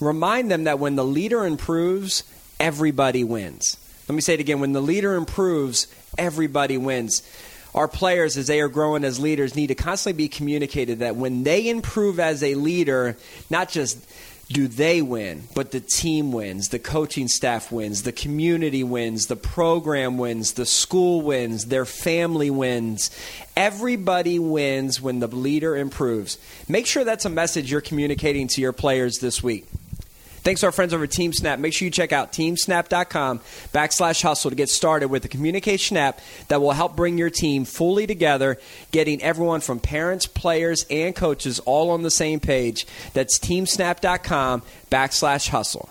Remind 0.00 0.50
them 0.50 0.64
that 0.64 0.78
when 0.78 0.96
the 0.96 1.04
leader 1.04 1.44
improves, 1.44 2.24
everybody 2.58 3.22
wins. 3.22 3.76
Let 4.08 4.14
me 4.14 4.22
say 4.22 4.34
it 4.34 4.40
again 4.40 4.60
when 4.60 4.72
the 4.72 4.80
leader 4.80 5.14
improves, 5.14 5.86
everybody 6.16 6.78
wins. 6.78 7.22
Our 7.74 7.86
players, 7.86 8.36
as 8.36 8.46
they 8.46 8.60
are 8.60 8.68
growing 8.68 9.04
as 9.04 9.20
leaders, 9.20 9.54
need 9.54 9.68
to 9.68 9.74
constantly 9.74 10.24
be 10.24 10.28
communicated 10.28 10.98
that 10.98 11.16
when 11.16 11.42
they 11.42 11.68
improve 11.68 12.18
as 12.18 12.42
a 12.42 12.54
leader, 12.54 13.16
not 13.48 13.68
just 13.68 13.98
do 14.52 14.68
they 14.68 15.02
win, 15.02 15.44
but 15.54 15.70
the 15.70 15.80
team 15.80 16.32
wins, 16.32 16.68
the 16.68 16.78
coaching 16.78 17.28
staff 17.28 17.72
wins, 17.72 18.02
the 18.02 18.12
community 18.12 18.84
wins, 18.84 19.26
the 19.26 19.36
program 19.36 20.18
wins, 20.18 20.52
the 20.52 20.66
school 20.66 21.22
wins, 21.22 21.66
their 21.66 21.84
family 21.84 22.50
wins. 22.50 23.10
Everybody 23.56 24.38
wins 24.38 25.00
when 25.00 25.20
the 25.20 25.26
leader 25.26 25.76
improves. 25.76 26.38
Make 26.68 26.86
sure 26.86 27.04
that's 27.04 27.24
a 27.24 27.30
message 27.30 27.70
you're 27.70 27.80
communicating 27.80 28.48
to 28.48 28.60
your 28.60 28.72
players 28.72 29.18
this 29.18 29.42
week. 29.42 29.66
Thanks 30.42 30.60
to 30.62 30.66
our 30.66 30.72
friends 30.72 30.92
over 30.92 31.04
at 31.04 31.10
TeamSnap. 31.10 31.58
Make 31.58 31.72
sure 31.72 31.86
you 31.86 31.90
check 31.90 32.12
out 32.12 32.32
teamsnap.com 32.32 33.38
backslash 33.72 34.22
hustle 34.22 34.50
to 34.50 34.56
get 34.56 34.68
started 34.68 35.08
with 35.08 35.24
a 35.24 35.28
communication 35.28 35.96
app 35.96 36.20
that 36.48 36.60
will 36.60 36.72
help 36.72 36.96
bring 36.96 37.16
your 37.16 37.30
team 37.30 37.64
fully 37.64 38.06
together, 38.06 38.58
getting 38.90 39.22
everyone 39.22 39.60
from 39.60 39.78
parents, 39.78 40.26
players, 40.26 40.84
and 40.90 41.14
coaches 41.14 41.60
all 41.60 41.90
on 41.90 42.02
the 42.02 42.10
same 42.10 42.40
page. 42.40 42.86
That's 43.12 43.38
teamsnap.com 43.38 44.62
backslash 44.90 45.48
hustle. 45.48 45.88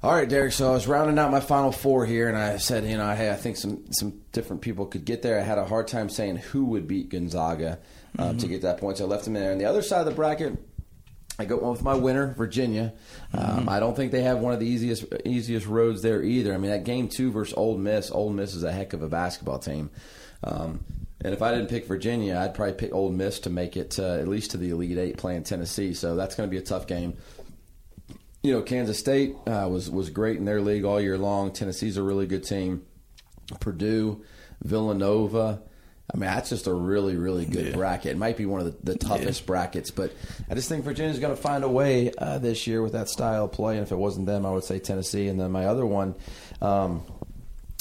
All 0.00 0.12
right, 0.12 0.28
Derek. 0.28 0.52
So 0.52 0.68
I 0.68 0.72
was 0.74 0.86
rounding 0.86 1.18
out 1.18 1.32
my 1.32 1.40
final 1.40 1.72
four 1.72 2.06
here, 2.06 2.28
and 2.28 2.38
I 2.38 2.58
said, 2.58 2.84
you 2.84 2.96
know, 2.96 3.12
hey, 3.16 3.30
I 3.30 3.34
think 3.34 3.56
some 3.56 3.82
some 3.90 4.20
different 4.30 4.62
people 4.62 4.86
could 4.86 5.04
get 5.04 5.22
there. 5.22 5.40
I 5.40 5.42
had 5.42 5.58
a 5.58 5.64
hard 5.64 5.88
time 5.88 6.08
saying 6.08 6.36
who 6.36 6.66
would 6.66 6.86
beat 6.86 7.08
Gonzaga 7.08 7.80
uh, 8.16 8.22
mm-hmm. 8.22 8.38
to 8.38 8.46
get 8.46 8.62
that 8.62 8.78
point, 8.78 8.98
so 8.98 9.06
I 9.06 9.08
left 9.08 9.24
them 9.24 9.34
in 9.34 9.42
there. 9.42 9.50
On 9.50 9.58
the 9.58 9.64
other 9.64 9.82
side 9.82 9.98
of 9.98 10.06
the 10.06 10.12
bracket, 10.12 10.56
I 11.38 11.44
go 11.44 11.70
with 11.70 11.82
my 11.82 11.94
winner, 11.94 12.34
Virginia. 12.36 12.94
Um, 13.32 13.68
I 13.68 13.78
don't 13.78 13.94
think 13.94 14.10
they 14.10 14.22
have 14.22 14.38
one 14.38 14.52
of 14.52 14.58
the 14.58 14.66
easiest 14.66 15.04
easiest 15.24 15.66
roads 15.66 16.02
there 16.02 16.22
either. 16.22 16.52
I 16.52 16.56
mean, 16.56 16.72
that 16.72 16.84
game 16.84 17.08
two 17.08 17.30
versus 17.30 17.54
Ole 17.56 17.78
Miss. 17.78 18.10
Ole 18.10 18.30
Miss 18.30 18.54
is 18.54 18.64
a 18.64 18.72
heck 18.72 18.92
of 18.92 19.02
a 19.02 19.08
basketball 19.08 19.60
team. 19.60 19.90
Um, 20.42 20.84
and 21.20 21.32
if 21.32 21.42
I 21.42 21.52
didn't 21.52 21.68
pick 21.68 21.86
Virginia, 21.86 22.38
I'd 22.38 22.54
probably 22.54 22.74
pick 22.74 22.92
Ole 22.92 23.10
Miss 23.10 23.40
to 23.40 23.50
make 23.50 23.76
it 23.76 23.98
uh, 23.98 24.14
at 24.14 24.26
least 24.26 24.52
to 24.52 24.56
the 24.56 24.70
Elite 24.70 24.98
Eight, 24.98 25.16
playing 25.16 25.44
Tennessee. 25.44 25.94
So 25.94 26.16
that's 26.16 26.34
going 26.34 26.48
to 26.48 26.50
be 26.50 26.58
a 26.58 26.64
tough 26.64 26.86
game. 26.86 27.16
You 28.42 28.52
know, 28.52 28.62
Kansas 28.62 28.98
State 28.98 29.36
uh, 29.46 29.68
was 29.70 29.90
was 29.90 30.10
great 30.10 30.38
in 30.38 30.44
their 30.44 30.60
league 30.60 30.84
all 30.84 31.00
year 31.00 31.18
long. 31.18 31.52
Tennessee's 31.52 31.96
a 31.96 32.02
really 32.02 32.26
good 32.26 32.44
team. 32.44 32.84
Purdue, 33.60 34.24
Villanova. 34.62 35.62
I 36.12 36.16
mean, 36.16 36.26
that's 36.30 36.48
just 36.48 36.66
a 36.66 36.72
really, 36.72 37.16
really 37.16 37.44
good 37.44 37.74
bracket. 37.74 38.12
It 38.12 38.16
might 38.18 38.36
be 38.38 38.46
one 38.46 38.60
of 38.60 38.66
the, 38.84 38.92
the 38.92 38.98
toughest 38.98 39.44
brackets, 39.44 39.90
but 39.90 40.12
I 40.50 40.54
just 40.54 40.68
think 40.68 40.84
Virginia's 40.84 41.18
going 41.18 41.36
to 41.36 41.40
find 41.40 41.64
a 41.64 41.68
way 41.68 42.10
uh, 42.16 42.38
this 42.38 42.66
year 42.66 42.82
with 42.82 42.92
that 42.92 43.08
style 43.10 43.44
of 43.44 43.52
play. 43.52 43.74
And 43.76 43.82
if 43.84 43.92
it 43.92 43.96
wasn't 43.96 44.24
them, 44.26 44.46
I 44.46 44.50
would 44.50 44.64
say 44.64 44.78
Tennessee. 44.78 45.28
And 45.28 45.38
then 45.38 45.50
my 45.52 45.66
other 45.66 45.84
one, 45.84 46.14
um, 46.62 47.02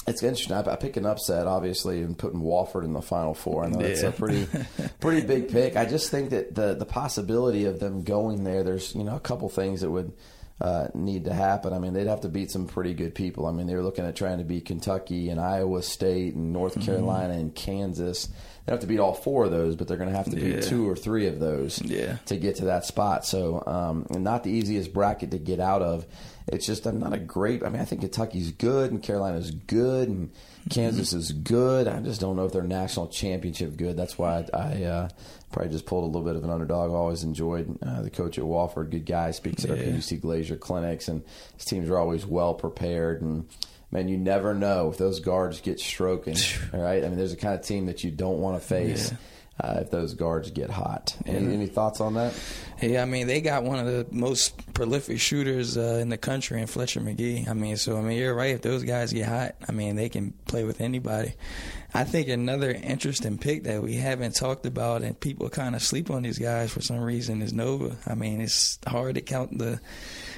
it's 0.08 0.24
interesting. 0.24 0.56
I, 0.58 0.74
I 0.74 0.76
pick 0.76 0.98
an 0.98 1.06
upset, 1.06 1.48
obviously, 1.48 2.02
and 2.02 2.18
putting 2.18 2.42
Wofford 2.42 2.84
in 2.84 2.92
the 2.94 3.02
Final 3.02 3.34
Four. 3.34 3.64
I 3.64 3.70
know 3.70 3.80
Yeah. 3.80 4.08
a 4.08 4.12
pretty, 4.12 4.48
pretty 5.00 5.26
big 5.26 5.50
pick. 5.50 5.78
I 5.78 5.86
just 5.86 6.12
think 6.12 6.30
that 6.32 6.54
the 6.56 6.74
the 6.76 6.86
possibility 6.86 7.64
of 7.66 7.80
them 7.80 8.04
going 8.04 8.44
there, 8.44 8.62
there's 8.64 8.94
you 8.96 9.04
know 9.06 9.16
a 9.16 9.20
couple 9.22 9.48
things 9.50 9.82
that 9.82 9.92
would 9.92 10.12
uh, 10.60 10.88
need 10.94 11.26
to 11.26 11.34
happen. 11.34 11.74
I 11.74 11.80
mean, 11.80 11.94
they'd 11.94 12.08
have 12.08 12.22
to 12.22 12.30
beat 12.30 12.50
some 12.52 12.68
pretty 12.68 12.94
good 12.94 13.14
people. 13.14 13.46
I 13.46 13.52
mean, 13.52 13.68
they 13.68 13.76
were 13.76 13.84
looking 13.84 14.06
at 14.06 14.16
trying 14.16 14.40
to 14.40 14.44
beat 14.44 14.66
Kentucky 14.66 15.30
and 15.30 15.40
Iowa 15.40 15.84
State 15.84 16.34
and 16.36 16.52
North 16.54 16.74
Mm-hmm. 16.76 16.86
Carolina 16.86 17.34
and 17.34 17.54
Kansas. 17.54 18.28
They 18.68 18.74
have 18.74 18.82
to 18.82 18.88
beat 18.88 19.00
all 19.00 19.14
four 19.14 19.46
of 19.46 19.52
those, 19.52 19.78
but 19.78 19.88
they're 19.88 19.96
going 19.96 20.10
to 20.12 20.16
have 20.16 20.26
to 20.30 20.36
beat 20.36 20.56
Yeah. 20.56 20.60
two 20.60 20.90
or 20.90 20.98
three 20.98 21.26
of 21.28 21.40
those 21.40 21.82
Yeah. 21.82 22.18
to 22.26 22.36
get 22.36 22.58
to 22.58 22.66
that 22.66 22.84
spot. 22.86 23.26
So, 23.26 23.64
um, 23.66 24.06
not 24.10 24.44
the 24.44 24.52
easiest 24.52 24.92
bracket 24.94 25.32
to 25.32 25.38
get 25.38 25.62
out 25.62 25.82
of. 25.82 26.06
It's 26.48 26.66
just 26.66 26.86
I'm 26.86 27.00
not 27.00 27.14
a 27.14 27.18
great. 27.18 27.64
I 27.64 27.70
mean, 27.70 27.82
I 27.82 27.86
think 27.86 28.02
Kentucky's 28.02 28.52
good 28.52 28.92
and 28.92 29.02
Carolina's 29.02 29.52
good 29.52 30.10
and 30.10 30.32
Kansas 30.70 31.14
is 31.14 31.32
good. 31.32 31.88
I 31.88 32.02
just 32.02 32.20
don't 32.20 32.36
know 32.36 32.44
if 32.46 32.52
they're 32.52 32.62
national 32.64 33.08
championship 33.08 33.78
good. 33.78 33.96
That's 33.96 34.18
why 34.18 34.46
I, 34.54 34.58
I 34.58 34.84
uh, 34.84 35.10
probably 35.54 35.72
just 35.72 35.86
pulled 35.86 36.04
a 36.04 36.08
little 36.08 36.24
bit 36.24 36.36
of 36.36 36.44
an 36.44 36.50
underdog. 36.50 36.92
I 36.92 36.94
always 36.94 37.24
enjoyed 37.24 37.78
uh, 37.82 38.02
the 38.02 38.10
coach 38.10 38.38
at 38.38 38.44
Wofford. 38.44 38.90
Good 38.92 39.06
guy. 39.06 39.32
Speaks 39.32 39.64
at 39.64 39.72
our 39.72 39.78
Yeah. 39.78 39.92
PGC 39.94 40.20
Glazier 40.22 40.58
clinics, 40.58 41.08
and 41.08 41.22
his 41.56 41.64
teams 41.66 41.90
are 41.90 41.98
always 41.98 42.26
well 42.26 42.54
prepared 42.54 43.22
and. 43.22 43.46
Man, 43.91 44.10
you 44.10 44.17
never 44.17 44.53
know 44.53 44.89
if 44.91 44.98
those 44.98 45.20
guards 45.20 45.62
get 45.62 45.79
stroking. 45.79 46.36
All 46.74 46.82
right, 46.82 47.03
I 47.03 47.08
mean, 47.08 47.17
there's 47.17 47.34
a 47.34 47.38
kind 47.38 47.56
of 47.56 47.65
team 47.65 47.86
that 47.86 48.03
you 48.03 48.12
don't 48.12 48.39
want 48.39 48.62
to 48.62 48.67
face 48.67 49.13
uh, 49.60 49.79
if 49.82 49.89
those 49.89 50.13
guards 50.13 50.51
get 50.51 50.70
hot. 50.70 51.15
Any, 51.25 51.53
any 51.53 51.67
thoughts 51.67 52.00
on 52.00 52.13
that? 52.13 52.34
Yeah, 52.82 53.01
I 53.01 53.06
mean 53.06 53.25
they 53.25 53.41
got 53.41 53.63
one 53.63 53.79
of 53.79 53.88
the 53.88 54.06
most 54.12 54.74
prolific 54.74 55.20
shooters 55.20 55.77
uh, 55.77 56.00
in 56.01 56.10
the 56.10 56.17
country 56.17 56.62
in 56.62 56.67
Fletcher 56.67 57.00
Magee. 57.00 57.46
I 57.50 57.53
mean, 57.53 57.77
so 57.77 57.98
I 57.98 58.01
mean 58.01 58.17
you're 58.17 58.36
right. 58.36 58.53
If 58.53 58.62
those 58.62 58.84
guys 58.84 59.13
get 59.13 59.27
hot, 59.27 59.56
I 59.67 59.72
mean 59.72 59.96
they 59.96 60.10
can 60.10 60.34
play 60.46 60.63
with 60.63 60.79
anybody. 60.79 61.34
I 61.94 62.03
think 62.03 62.27
another 62.27 62.72
interesting 62.72 63.39
pick 63.39 63.63
that 63.63 63.82
we 63.82 63.96
haven't 63.96 64.36
talked 64.36 64.67
about 64.67 65.01
and 65.01 65.20
people 65.20 65.50
kind 65.50 65.75
of 65.75 65.82
sleep 65.82 66.12
on 66.12 66.22
these 66.22 66.38
guys 66.38 66.72
for 66.72 66.82
some 66.82 67.00
reason 67.00 67.41
is 67.41 67.51
Nova. 67.51 67.98
I 68.06 68.13
mean 68.13 68.41
it's 68.41 68.77
hard 68.86 69.15
to 69.15 69.22
count 69.22 69.58
the 69.58 69.79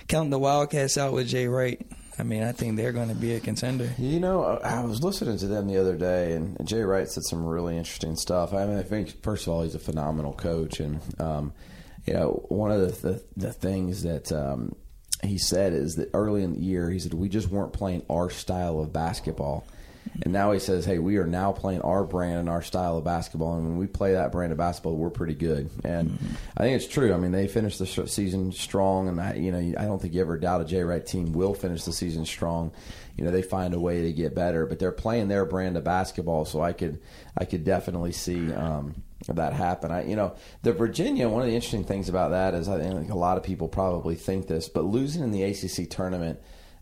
count 0.08 0.32
the 0.32 0.40
Wildcats 0.40 0.98
out 0.98 1.12
with 1.12 1.28
Jay 1.28 1.48
Wright. 1.48 1.86
I 2.20 2.24
mean 2.24 2.44
I 2.44 2.52
think 2.52 2.76
they're 2.76 2.92
going 2.92 3.10
to 3.10 3.16
be 3.16 3.36
a 3.36 3.40
contender. 3.40 3.90
You 3.98 4.20
know, 4.20 4.44
I 4.44 4.84
was 4.84 5.02
listening 5.02 5.38
to 5.38 5.48
them 5.48 5.68
the 5.68 5.78
other 5.78 5.96
day, 5.96 6.34
and 6.34 6.58
Jay 6.68 6.82
Wright 6.82 7.10
said 7.10 7.24
some 7.24 7.46
really 7.46 7.78
interesting 7.78 8.16
stuff. 8.16 8.54
I 8.54 8.66
mean, 8.66 8.78
I 8.78 8.84
think 8.84 9.24
first 9.24 9.48
of 9.48 9.54
all, 9.54 9.64
he's 9.64 9.76
a 9.76 9.80
phenomenal 9.80 10.34
coach, 10.34 10.80
and 10.80 11.00
um, 11.20 11.54
you 12.06 12.14
know, 12.14 12.46
one 12.50 12.72
of 12.72 12.82
the 13.02 13.08
the, 13.08 13.24
the 13.38 13.54
things 13.54 14.04
that 14.04 14.32
um, 14.32 14.76
he 15.24 15.38
said 15.38 15.74
is 15.74 15.96
that 15.96 16.10
early 16.14 16.44
in 16.44 16.54
the 16.54 16.60
year, 16.60 16.90
he 16.90 17.00
said 17.00 17.14
we 17.14 17.30
just 17.30 17.50
weren't 17.50 17.74
playing 17.74 18.04
our 18.10 18.30
style 18.30 18.80
of 18.80 18.92
basketball. 18.94 19.66
And 20.22 20.34
now 20.34 20.52
he 20.52 20.60
says, 20.60 20.86
"Hey, 20.86 21.00
we 21.00 21.18
are 21.18 21.28
now 21.28 21.52
playing 21.52 21.82
our 21.82 22.04
brand 22.04 22.40
and 22.40 22.50
our 22.50 22.62
style 22.62 22.98
of 22.98 23.04
basketball, 23.04 23.56
and 23.58 23.68
when 23.68 23.78
we 23.78 23.88
play 23.88 24.14
that 24.14 24.32
brand 24.32 24.52
of 24.52 24.58
basketball, 24.58 24.96
we're 24.96 25.10
pretty 25.10 25.36
good." 25.36 25.70
And 25.84 26.18
I 26.58 26.64
think 26.64 26.76
it's 26.76 26.88
true. 26.88 27.14
I 27.14 27.18
mean, 27.18 27.32
they 27.32 27.48
finished 27.48 27.80
the 27.80 27.86
season 27.86 28.52
strong, 28.52 29.08
and 29.08 29.20
I, 29.20 29.36
you 29.36 29.52
know, 29.52 29.60
I 29.60 29.86
don't 29.86 30.02
think 30.02 30.14
you 30.14 30.22
ever 30.22 30.38
doubt 30.38 30.62
a 30.62 30.66
Jay 30.66 30.84
Wright 30.84 31.06
team 31.06 31.34
will 31.34 31.54
finish 31.54 31.84
the 31.84 31.94
season 31.94 32.26
strong. 32.26 32.72
You 33.16 33.26
know, 33.26 33.32
they 33.32 33.42
find 33.42 33.74
a 33.74 33.80
way 33.80 34.04
to 34.04 34.14
get 34.14 34.36
better, 34.36 34.66
but 34.66 34.80
they're 34.80 34.92
playing 34.92 35.28
their 35.28 35.46
brand 35.46 35.78
of 35.78 35.84
basketball, 35.84 36.46
so 36.46 36.62
I 36.62 36.74
could, 36.74 37.00
I 37.38 37.46
could 37.46 37.64
definitely 37.64 38.14
see 38.14 38.54
um, 38.54 39.04
that 39.28 39.54
happen. 39.54 39.92
I, 39.92 40.06
you 40.08 40.16
know, 40.16 40.36
the 40.64 40.74
Virginia. 40.74 41.28
One 41.28 41.42
of 41.42 41.48
the 41.48 41.56
interesting 41.56 41.84
things 41.84 42.10
about 42.10 42.32
that 42.32 42.54
is, 42.54 42.70
I 42.70 42.80
think 42.80 43.10
a 43.10 43.16
lot 43.16 43.38
of 43.38 43.44
people 43.44 43.68
probably 43.68 44.16
think 44.16 44.48
this, 44.48 44.70
but 44.70 44.86
losing 44.86 45.24
in 45.24 45.32
the 45.32 45.44
ACC 45.44 45.90
tournament 45.90 46.40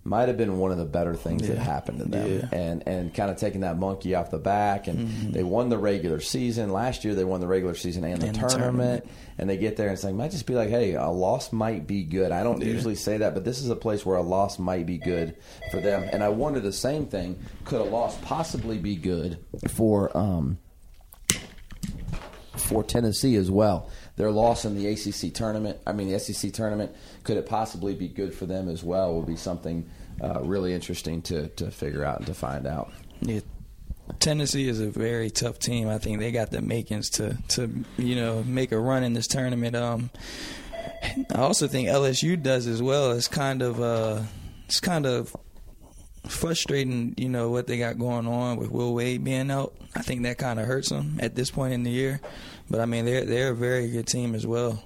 might 0.07 0.27
have 0.29 0.37
been 0.37 0.57
one 0.57 0.71
of 0.71 0.77
the 0.77 0.85
better 0.85 1.13
things 1.13 1.47
that 1.47 1.57
happened 1.57 1.99
to 1.99 2.05
them 2.05 2.27
Yeah. 2.39 2.49
and 2.57 2.83
and 2.87 3.13
kind 3.13 3.29
of 3.29 3.37
taking 3.37 3.61
that 3.61 3.77
monkey 3.77 4.15
off 4.15 4.31
the 4.31 4.37
back 4.39 4.87
and 4.87 5.33
they 5.33 5.43
won 5.43 5.69
the 5.69 5.77
regular 5.77 6.19
season 6.21 6.71
last 6.71 7.03
year 7.03 7.13
they 7.13 7.25
won 7.25 7.41
the 7.41 7.47
regular 7.47 7.75
season 7.75 8.03
and 8.05 8.21
the, 8.21 8.27
And 8.27 8.35
the 8.35 8.39
tournament, 8.39 9.03
tournament. 9.03 9.09
and 9.37 9.49
they 9.49 9.57
get 9.57 9.75
there 9.75 9.87
and 9.87 9.93
it's 9.95 10.03
like 10.03 10.15
might 10.15 10.31
just 10.31 10.45
be 10.45 10.53
like 10.55 10.69
hey 10.69 10.93
a 10.95 11.09
loss 11.09 11.51
might 11.51 11.85
be 11.87 12.03
good 12.03 12.31
I 12.31 12.41
don't 12.43 12.61
usually 12.63 12.95
say 12.95 13.17
that 13.17 13.33
but 13.33 13.43
this 13.43 13.59
is 13.59 13.69
a 13.69 13.75
place 13.75 14.05
where 14.05 14.17
a 14.17 14.21
loss 14.23 14.57
might 14.57 14.85
be 14.85 14.97
good 14.97 15.35
for 15.71 15.81
them 15.81 16.07
and 16.11 16.23
I 16.23 16.29
wonder 16.29 16.59
the 16.61 16.71
same 16.71 17.05
thing 17.07 17.37
could 17.65 17.81
a 17.81 17.83
loss 17.83 18.17
possibly 18.21 18.77
be 18.77 18.95
good 18.95 19.37
for 19.69 20.15
um 20.17 20.57
for 22.55 22.83
Tennessee 22.83 23.35
as 23.35 23.51
well. 23.51 23.89
Their 24.15 24.31
loss 24.31 24.65
in 24.65 24.75
the 24.75 24.87
ACC 24.87 25.31
tournament, 25.33 25.77
I 25.85 25.91
mean 25.93 26.11
the 26.11 26.19
SEC 26.19 26.51
tournament, 26.51 26.91
could 27.23 27.37
it 27.37 27.45
possibly 27.45 27.93
be 27.93 28.07
good 28.07 28.33
for 28.33 28.45
them 28.47 28.67
as 28.67 28.83
well? 28.83 29.13
Will 29.13 29.21
be 29.21 29.35
something 29.35 29.87
uh, 30.21 30.41
really 30.41 30.73
interesting 30.73 31.21
to, 31.23 31.47
to 31.49 31.71
figure 31.71 32.03
out 32.03 32.17
and 32.17 32.27
to 32.27 32.33
find 32.33 32.67
out. 32.67 32.91
Yeah. 33.21 33.41
Tennessee 34.19 34.67
is 34.67 34.79
a 34.79 34.89
very 34.89 35.29
tough 35.29 35.59
team. 35.59 35.89
I 35.89 35.97
think 35.97 36.19
they 36.19 36.31
got 36.31 36.49
the 36.49 36.61
makings 36.61 37.09
to 37.11 37.37
to 37.49 37.69
you 37.97 38.15
know 38.15 38.41
make 38.43 38.71
a 38.71 38.79
run 38.79 39.03
in 39.03 39.11
this 39.11 39.27
tournament. 39.27 39.75
Um, 39.75 40.09
I 41.33 41.39
also 41.39 41.67
think 41.67 41.89
LSU 41.89 42.41
does 42.41 42.67
as 42.67 42.81
well. 42.81 43.11
It's 43.11 43.27
kind 43.27 43.61
of 43.61 43.81
uh, 43.81 44.21
it's 44.65 44.79
kind 44.79 45.05
of 45.05 45.35
frustrating, 46.27 47.13
you 47.17 47.29
know, 47.29 47.49
what 47.49 47.67
they 47.67 47.77
got 47.77 47.97
going 47.97 48.27
on 48.27 48.57
with 48.57 48.71
Will 48.71 48.93
Wade 48.93 49.23
being 49.23 49.51
out. 49.51 49.73
I 49.95 50.01
think 50.01 50.23
that 50.23 50.37
kind 50.37 50.59
of 50.59 50.65
hurts 50.65 50.89
them 50.89 51.17
at 51.19 51.35
this 51.35 51.51
point 51.51 51.73
in 51.73 51.83
the 51.83 51.91
year. 51.91 52.19
But 52.69 52.81
I 52.81 52.85
mean, 52.85 53.05
they're 53.05 53.25
they're 53.25 53.51
a 53.51 53.55
very 53.55 53.89
good 53.89 54.07
team 54.07 54.35
as 54.35 54.45
well. 54.45 54.83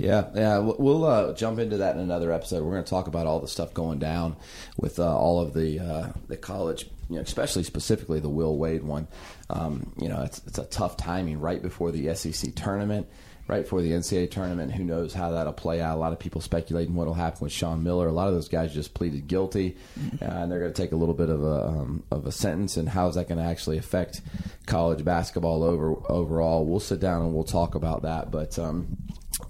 Yeah, 0.00 0.28
yeah. 0.34 0.58
We'll- 0.58 1.04
uh, 1.04 1.32
jump 1.34 1.58
into 1.58 1.78
that 1.78 1.94
in 1.96 2.00
another 2.02 2.32
episode. 2.32 2.62
We're 2.64 2.72
going 2.72 2.84
to 2.84 2.90
talk 2.90 3.06
about 3.06 3.26
all 3.26 3.40
the 3.40 3.48
stuff 3.48 3.72
going 3.74 3.98
down 3.98 4.36
with 4.78 4.98
uh, 4.98 5.16
all 5.16 5.40
of 5.40 5.54
the 5.54 5.80
uh, 5.80 6.08
the 6.28 6.36
college, 6.36 6.86
you 7.08 7.16
know, 7.16 7.22
especially 7.22 7.62
specifically 7.64 8.20
the 8.20 8.28
Will 8.28 8.56
Wade 8.56 8.82
one. 8.84 9.08
Um, 9.48 9.92
you 9.98 10.08
know, 10.08 10.22
it's 10.22 10.40
it's 10.46 10.58
a 10.58 10.64
tough 10.64 10.96
timing 10.96 11.40
right 11.40 11.60
before 11.62 11.90
the 11.90 12.14
SEC 12.14 12.54
tournament, 12.54 13.08
right 13.48 13.62
before 13.62 13.80
the 13.82 13.92
NCAA 13.92 14.30
tournament. 14.30 14.72
Who 14.72 14.84
knows 14.84 15.14
how 15.14 15.30
that'll 15.30 15.52
play 15.54 15.80
out? 15.80 15.96
A 15.96 16.00
lot 16.00 16.12
of 16.12 16.18
people 16.18 16.40
speculating 16.40 16.94
what'll 16.94 17.14
happen 17.14 17.38
with 17.42 17.52
Sean 17.52 17.82
Miller. 17.82 18.06
A 18.06 18.12
lot 18.12 18.28
of 18.28 18.34
those 18.34 18.48
guys 18.48 18.72
just 18.74 18.94
pleaded 18.94 19.26
guilty, 19.26 19.76
uh, 20.20 20.24
and 20.24 20.52
they're 20.52 20.60
going 20.60 20.72
to 20.72 20.82
take 20.82 20.92
a 20.92 20.96
little 20.96 21.14
bit 21.14 21.30
of 21.30 21.42
a 21.42 21.66
um, 21.68 22.02
of 22.10 22.26
a 22.26 22.32
sentence. 22.32 22.76
And 22.76 22.88
how 22.88 23.08
is 23.08 23.14
that 23.16 23.28
going 23.28 23.38
to 23.38 23.44
actually 23.44 23.78
affect 23.78 24.20
college 24.66 25.04
basketball 25.04 25.62
over 25.64 25.94
overall? 26.10 26.64
We'll 26.66 26.78
sit 26.80 27.00
down 27.00 27.22
and 27.22 27.34
we'll 27.34 27.44
talk 27.44 27.74
about 27.74 28.02
that, 28.02 28.30
but. 28.30 28.58
Um, 28.58 28.98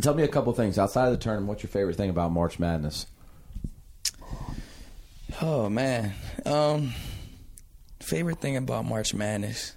Tell 0.03 0.15
me 0.15 0.23
a 0.23 0.29
couple 0.29 0.53
things 0.53 0.79
outside 0.79 1.07
of 1.07 1.13
the 1.13 1.19
tournament. 1.19 1.49
What's 1.49 1.63
your 1.63 1.71
favorite 1.71 1.97
thing 1.97 2.11
about 2.11 2.33
March 2.33 2.59
Madness? 2.59 3.07
Oh 5.43 5.69
man, 5.69 6.13
um, 6.45 6.93
favorite 8.01 8.41
thing 8.41 8.57
about 8.57 8.85
March 8.85 9.15
Madness. 9.15 9.75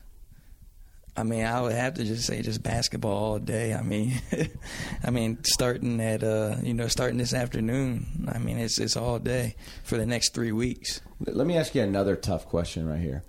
I 1.16 1.22
mean, 1.24 1.46
I 1.46 1.62
would 1.62 1.74
have 1.74 1.94
to 1.96 2.04
just 2.04 2.26
say 2.26 2.42
just 2.42 2.64
basketball 2.64 3.12
all 3.12 3.40
day. 3.40 3.74
I 3.74 3.84
mean, 3.84 4.14
I 5.04 5.12
mean, 5.12 5.44
starting 5.44 6.02
at 6.02 6.24
uh, 6.24 6.56
you 6.64 6.74
know, 6.74 6.88
starting 6.88 7.18
this 7.18 7.34
afternoon. 7.34 8.28
I 8.34 8.40
mean, 8.40 8.58
it's 8.58 8.80
it's 8.80 8.98
all 8.98 9.20
day 9.20 9.56
for 9.84 9.98
the 9.98 10.06
next 10.06 10.34
three 10.34 10.52
weeks. 10.52 11.02
Let 11.20 11.46
me 11.46 11.56
ask 11.56 11.76
you 11.76 11.82
another 11.82 12.16
tough 12.16 12.48
question 12.48 12.88
right 12.88 13.00
here. 13.00 13.24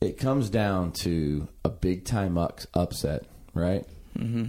It 0.00 0.16
comes 0.16 0.48
down 0.48 0.92
to 1.02 1.48
a 1.62 1.68
big 1.68 2.06
time 2.06 2.38
ups- 2.38 2.66
upset, 2.72 3.26
right? 3.52 3.84
Mm-hmm. 4.18 4.46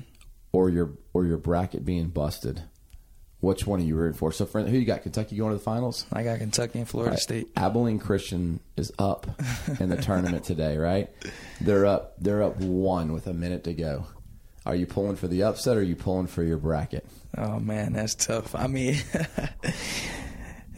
Or 0.54 0.70
your 0.70 0.92
or 1.14 1.26
your 1.26 1.38
bracket 1.38 1.86
being 1.86 2.08
busted. 2.08 2.64
Which 3.40 3.66
one 3.66 3.80
are 3.80 3.84
you 3.84 3.96
rooting 3.96 4.18
for? 4.18 4.32
So, 4.32 4.46
for, 4.46 4.62
who 4.62 4.78
you 4.78 4.86
got? 4.86 5.02
Kentucky 5.02 5.36
going 5.36 5.52
to 5.52 5.58
the 5.58 5.64
finals? 5.64 6.06
I 6.14 6.24
got 6.24 6.38
Kentucky 6.38 6.78
and 6.78 6.88
Florida 6.88 7.14
right. 7.14 7.20
State. 7.20 7.48
Abilene 7.56 7.98
Christian 7.98 8.60
is 8.78 8.92
up 9.00 9.26
in 9.80 9.90
the 9.90 9.98
tournament 9.98 10.44
today, 10.44 10.78
right? 10.78 11.10
They're 11.60 11.88
up. 11.88 12.14
They're 12.20 12.44
up 12.44 12.58
one 12.58 13.14
with 13.14 13.26
a 13.26 13.34
minute 13.34 13.64
to 13.64 13.74
go. 13.74 14.06
Are 14.64 14.76
you 14.76 14.86
pulling 14.86 15.16
for 15.16 15.28
the 15.28 15.42
upset 15.42 15.76
or 15.76 15.80
are 15.80 15.84
you 15.84 15.96
pulling 15.96 16.28
for 16.28 16.44
your 16.44 16.58
bracket? 16.58 17.06
Oh 17.36 17.60
man, 17.60 17.94
that's 17.94 18.14
tough. 18.14 18.54
I 18.54 18.68
mean, 18.68 19.02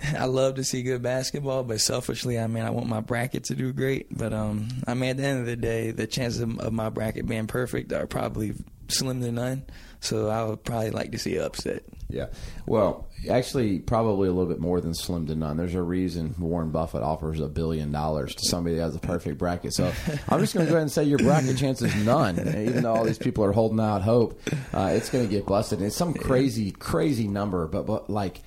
I 0.18 0.26
love 0.26 0.56
to 0.56 0.64
see 0.64 0.84
good 0.84 1.02
basketball, 1.02 1.64
but 1.64 1.82
selfishly, 1.82 2.40
I 2.40 2.48
mean, 2.48 2.64
I 2.64 2.70
want 2.70 2.88
my 2.88 3.02
bracket 3.02 3.46
to 3.46 3.56
do 3.56 3.74
great. 3.74 4.18
But 4.18 4.32
um, 4.32 4.70
I 4.88 4.94
mean, 4.94 5.10
at 5.12 5.18
the 5.18 5.24
end 5.24 5.40
of 5.42 5.46
the 5.46 5.58
day, 5.58 5.92
the 5.92 6.08
chances 6.08 6.40
of, 6.40 6.60
of 6.60 6.72
my 6.72 6.90
bracket 6.90 7.28
being 7.28 7.48
perfect 7.48 7.92
are 7.92 8.08
probably 8.08 8.54
slim 8.88 9.22
to 9.22 9.32
none. 9.32 9.64
So 10.00 10.28
I 10.28 10.44
would 10.44 10.64
probably 10.66 10.92
like 10.92 11.14
to 11.14 11.18
see 11.18 11.38
an 11.38 11.44
upset. 11.44 11.84
Yeah. 12.10 12.28
Well, 12.66 13.08
actually, 13.30 13.80
probably 13.80 14.28
a 14.28 14.32
little 14.32 14.52
bit 14.52 14.60
more 14.60 14.82
than 14.82 14.94
slim 14.94 15.28
to 15.28 15.36
none. 15.36 15.56
There's 15.56 15.76
a 15.76 15.82
reason 15.82 16.36
Warren 16.38 16.72
Buffett 16.72 17.02
offers 17.02 17.40
a 17.40 17.48
billion 17.48 17.92
dollars 17.92 18.36
to 18.36 18.42
somebody 18.50 18.76
that 18.76 18.82
has 18.82 18.96
a 18.96 19.00
perfect 19.00 19.38
bracket. 19.38 19.74
So 19.74 19.92
I'm 20.30 20.40
just 20.42 20.54
going 20.54 20.66
to 20.66 20.70
go 20.70 20.76
ahead 20.76 20.82
and 20.82 20.92
say 20.92 21.06
your 21.06 21.20
bracket 21.20 21.58
chance 21.58 21.82
is 21.82 21.96
none. 22.06 22.38
Even 22.40 22.84
though 22.84 22.94
all 22.94 23.06
these 23.06 23.18
people 23.18 23.46
are 23.46 23.54
holding 23.54 23.80
out 23.80 24.02
hope, 24.02 24.40
uh, 24.74 24.92
it's 24.94 25.10
going 25.10 25.24
to 25.24 25.32
get 25.32 25.46
busted. 25.46 25.80
And 25.80 25.88
it's 25.88 25.96
some 25.96 26.14
crazy, 26.14 26.72
crazy 26.72 27.28
number, 27.28 27.68
but 27.68 27.86
but 27.86 28.10
like 28.10 28.42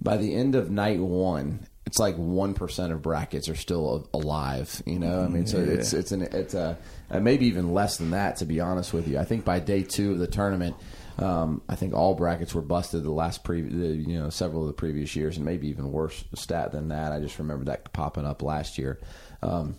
by 0.00 0.16
the 0.18 0.34
end 0.34 0.54
of 0.54 0.70
night 0.70 1.00
one, 1.00 1.66
it's 1.88 1.98
like 1.98 2.16
one 2.16 2.52
percent 2.52 2.92
of 2.92 3.00
brackets 3.00 3.48
are 3.48 3.54
still 3.54 4.06
alive. 4.12 4.82
You 4.84 4.98
know, 4.98 5.22
I 5.22 5.28
mean, 5.28 5.46
so 5.46 5.56
Yeah. 5.58 5.72
it's 5.72 5.94
it's 5.94 6.12
an 6.12 6.20
it's 6.22 6.52
a 6.52 6.76
uh, 7.10 7.18
maybe 7.18 7.46
even 7.46 7.72
less 7.72 7.96
than 7.96 8.10
that. 8.10 8.36
To 8.36 8.44
be 8.44 8.60
honest 8.60 8.92
with 8.92 9.08
you, 9.08 9.18
I 9.18 9.24
think 9.24 9.46
by 9.46 9.58
day 9.58 9.82
two 9.82 10.12
of 10.12 10.18
the 10.18 10.26
tournament. 10.26 10.76
Um, 11.18 11.62
I 11.68 11.74
think 11.74 11.94
all 11.94 12.14
brackets 12.14 12.54
were 12.54 12.62
busted 12.62 13.02
the 13.02 13.10
last 13.10 13.42
pre, 13.42 13.62
the, 13.62 13.88
you 13.88 14.20
know, 14.20 14.30
several 14.30 14.60
of 14.62 14.68
the 14.68 14.72
previous 14.74 15.16
years, 15.16 15.36
and 15.36 15.44
maybe 15.44 15.66
even 15.66 15.90
worse 15.90 16.22
stat 16.34 16.70
than 16.70 16.88
that. 16.90 17.10
I 17.10 17.18
just 17.18 17.40
remember 17.40 17.64
that 17.64 17.92
popping 17.92 18.24
up 18.24 18.40
last 18.40 18.78
year. 18.78 19.00
Um, 19.42 19.74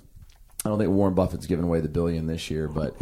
I 0.65 0.67
don't 0.67 0.77
think 0.77 0.91
Warren 0.91 1.13
Buffett's 1.13 1.45
giving 1.47 1.63
away 1.63 1.79
the 1.79 1.87
billion 1.87 2.27
this 2.27 2.51
year, 2.51 2.67
but 2.67 2.93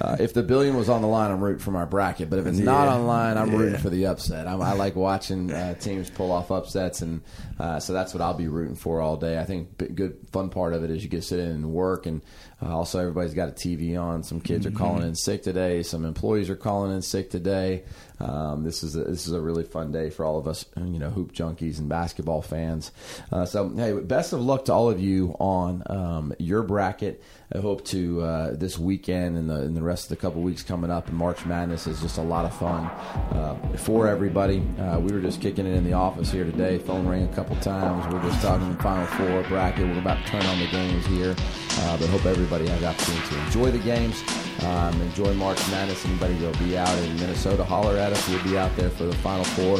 uh, 0.00 0.16
if 0.18 0.32
the 0.32 0.42
billion 0.42 0.76
was 0.76 0.88
on 0.88 1.02
the 1.02 1.06
line, 1.08 1.30
I'm 1.30 1.44
rooting 1.44 1.58
for 1.58 1.70
my 1.70 1.84
bracket. 1.84 2.30
But 2.30 2.38
if 2.38 2.46
it's 2.46 2.56
not 2.56 2.88
on 2.88 3.00
the 3.02 3.06
line, 3.06 3.36
I'm 3.36 3.50
Yeah. 3.52 3.58
rooting 3.58 3.78
for 3.80 3.90
the 3.90 4.06
upset. 4.06 4.46
I'm, 4.46 4.62
I 4.62 4.72
like 4.72 4.96
watching 4.96 5.52
uh, 5.52 5.74
teams 5.74 6.08
pull 6.08 6.32
off 6.32 6.50
upsets, 6.50 7.02
and 7.02 7.20
uh, 7.60 7.80
so 7.80 7.92
that's 7.92 8.14
what 8.14 8.22
I'll 8.22 8.32
be 8.32 8.48
rooting 8.48 8.76
for 8.76 9.02
all 9.02 9.18
day. 9.18 9.38
I 9.38 9.44
think 9.44 9.76
b- 9.76 9.88
good 9.88 10.16
fun 10.32 10.48
part 10.48 10.72
of 10.72 10.84
it 10.84 10.90
is 10.90 11.02
you 11.02 11.10
get 11.10 11.20
to 11.20 11.26
sit 11.26 11.38
in 11.38 11.50
and 11.50 11.70
work, 11.70 12.06
and 12.06 12.22
uh, 12.62 12.74
also 12.74 12.98
everybody's 12.98 13.34
got 13.34 13.50
a 13.50 13.52
TV 13.52 14.00
on. 14.00 14.22
Some 14.22 14.40
kids 14.40 14.64
are 14.64 14.70
calling 14.70 15.02
in 15.06 15.14
sick 15.14 15.42
today. 15.42 15.82
Some 15.82 16.06
employees 16.06 16.48
are 16.48 16.56
calling 16.56 16.94
in 16.94 17.02
sick 17.02 17.28
today. 17.28 17.84
Um, 18.18 18.64
this 18.64 18.82
is 18.82 18.96
a, 18.96 19.04
this 19.04 19.26
is 19.26 19.32
a 19.32 19.40
really 19.40 19.64
fun 19.64 19.92
day 19.92 20.10
for 20.10 20.24
all 20.24 20.38
of 20.38 20.48
us, 20.48 20.64
you 20.76 20.98
know, 20.98 21.10
hoop 21.10 21.32
junkies 21.32 21.78
and 21.78 21.88
basketball 21.88 22.42
fans. 22.42 22.92
Uh, 23.30 23.44
so 23.44 23.68
hey, 23.68 23.92
best 23.92 24.32
of 24.32 24.40
luck 24.40 24.64
to 24.66 24.72
all 24.72 24.88
of 24.88 25.00
you 25.00 25.36
on 25.38 25.82
um, 25.86 26.34
your 26.38 26.62
bracket. 26.62 27.22
I 27.54 27.58
hope 27.58 27.84
to 27.86 28.22
uh, 28.22 28.56
this 28.56 28.78
weekend 28.78 29.36
and 29.36 29.48
the, 29.48 29.56
and 29.56 29.76
the 29.76 29.82
rest 29.82 30.04
of 30.04 30.08
the 30.10 30.16
couple 30.16 30.42
weeks 30.42 30.62
coming 30.62 30.90
up. 30.90 31.08
And 31.08 31.16
March 31.16 31.44
Madness 31.46 31.86
is 31.86 32.00
just 32.00 32.18
a 32.18 32.22
lot 32.22 32.44
of 32.44 32.56
fun 32.56 32.86
uh, 32.86 33.56
for 33.76 34.08
everybody. 34.08 34.62
Uh, 34.78 34.98
we 34.98 35.12
were 35.12 35.20
just 35.20 35.40
kicking 35.40 35.66
it 35.66 35.74
in 35.74 35.84
the 35.84 35.92
office 35.92 36.30
here 36.30 36.44
today. 36.44 36.78
Phone 36.78 37.06
rang 37.06 37.24
a 37.24 37.34
couple 37.34 37.54
times. 37.56 38.12
We're 38.12 38.22
just 38.22 38.42
talking 38.42 38.76
Final 38.76 39.06
Four 39.06 39.42
bracket. 39.44 39.86
We're 39.86 40.00
about 40.00 40.24
to 40.24 40.32
turn 40.32 40.42
on 40.46 40.58
the 40.58 40.66
games 40.68 41.06
here, 41.06 41.36
uh, 41.38 41.96
but 41.98 42.08
hope 42.08 42.24
everybody 42.24 42.66
has 42.68 42.80
the 42.80 42.86
opportunity 42.86 43.28
to 43.28 43.44
enjoy 43.44 43.70
the 43.70 43.78
games. 43.78 44.22
Um, 44.66 45.00
enjoy 45.00 45.32
March 45.34 45.58
Madness. 45.70 46.04
Anybody 46.04 46.34
that'll 46.34 46.66
be 46.66 46.76
out 46.76 46.96
in 46.98 47.16
Minnesota, 47.16 47.64
holler 47.64 47.96
at 47.96 48.12
us. 48.12 48.28
We'll 48.28 48.42
be 48.42 48.58
out 48.58 48.74
there 48.76 48.90
for 48.90 49.04
the 49.04 49.14
Final 49.16 49.44
Four. 49.44 49.78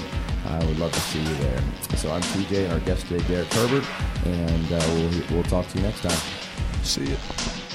I 0.48 0.64
would 0.64 0.78
love 0.78 0.92
to 0.92 1.00
see 1.00 1.20
you 1.20 1.34
there. 1.36 1.60
So 1.96 2.12
I'm 2.12 2.22
TJ 2.22 2.64
and 2.64 2.72
our 2.72 2.80
guest 2.80 3.08
today, 3.08 3.26
Derek 3.26 3.52
Herbert, 3.52 3.84
and 4.24 4.72
uh, 4.72 4.84
we'll, 4.90 5.22
we'll 5.32 5.42
talk 5.44 5.66
to 5.68 5.78
you 5.78 5.82
next 5.84 6.02
time. 6.02 6.18
See 6.82 7.04
it. 7.04 7.65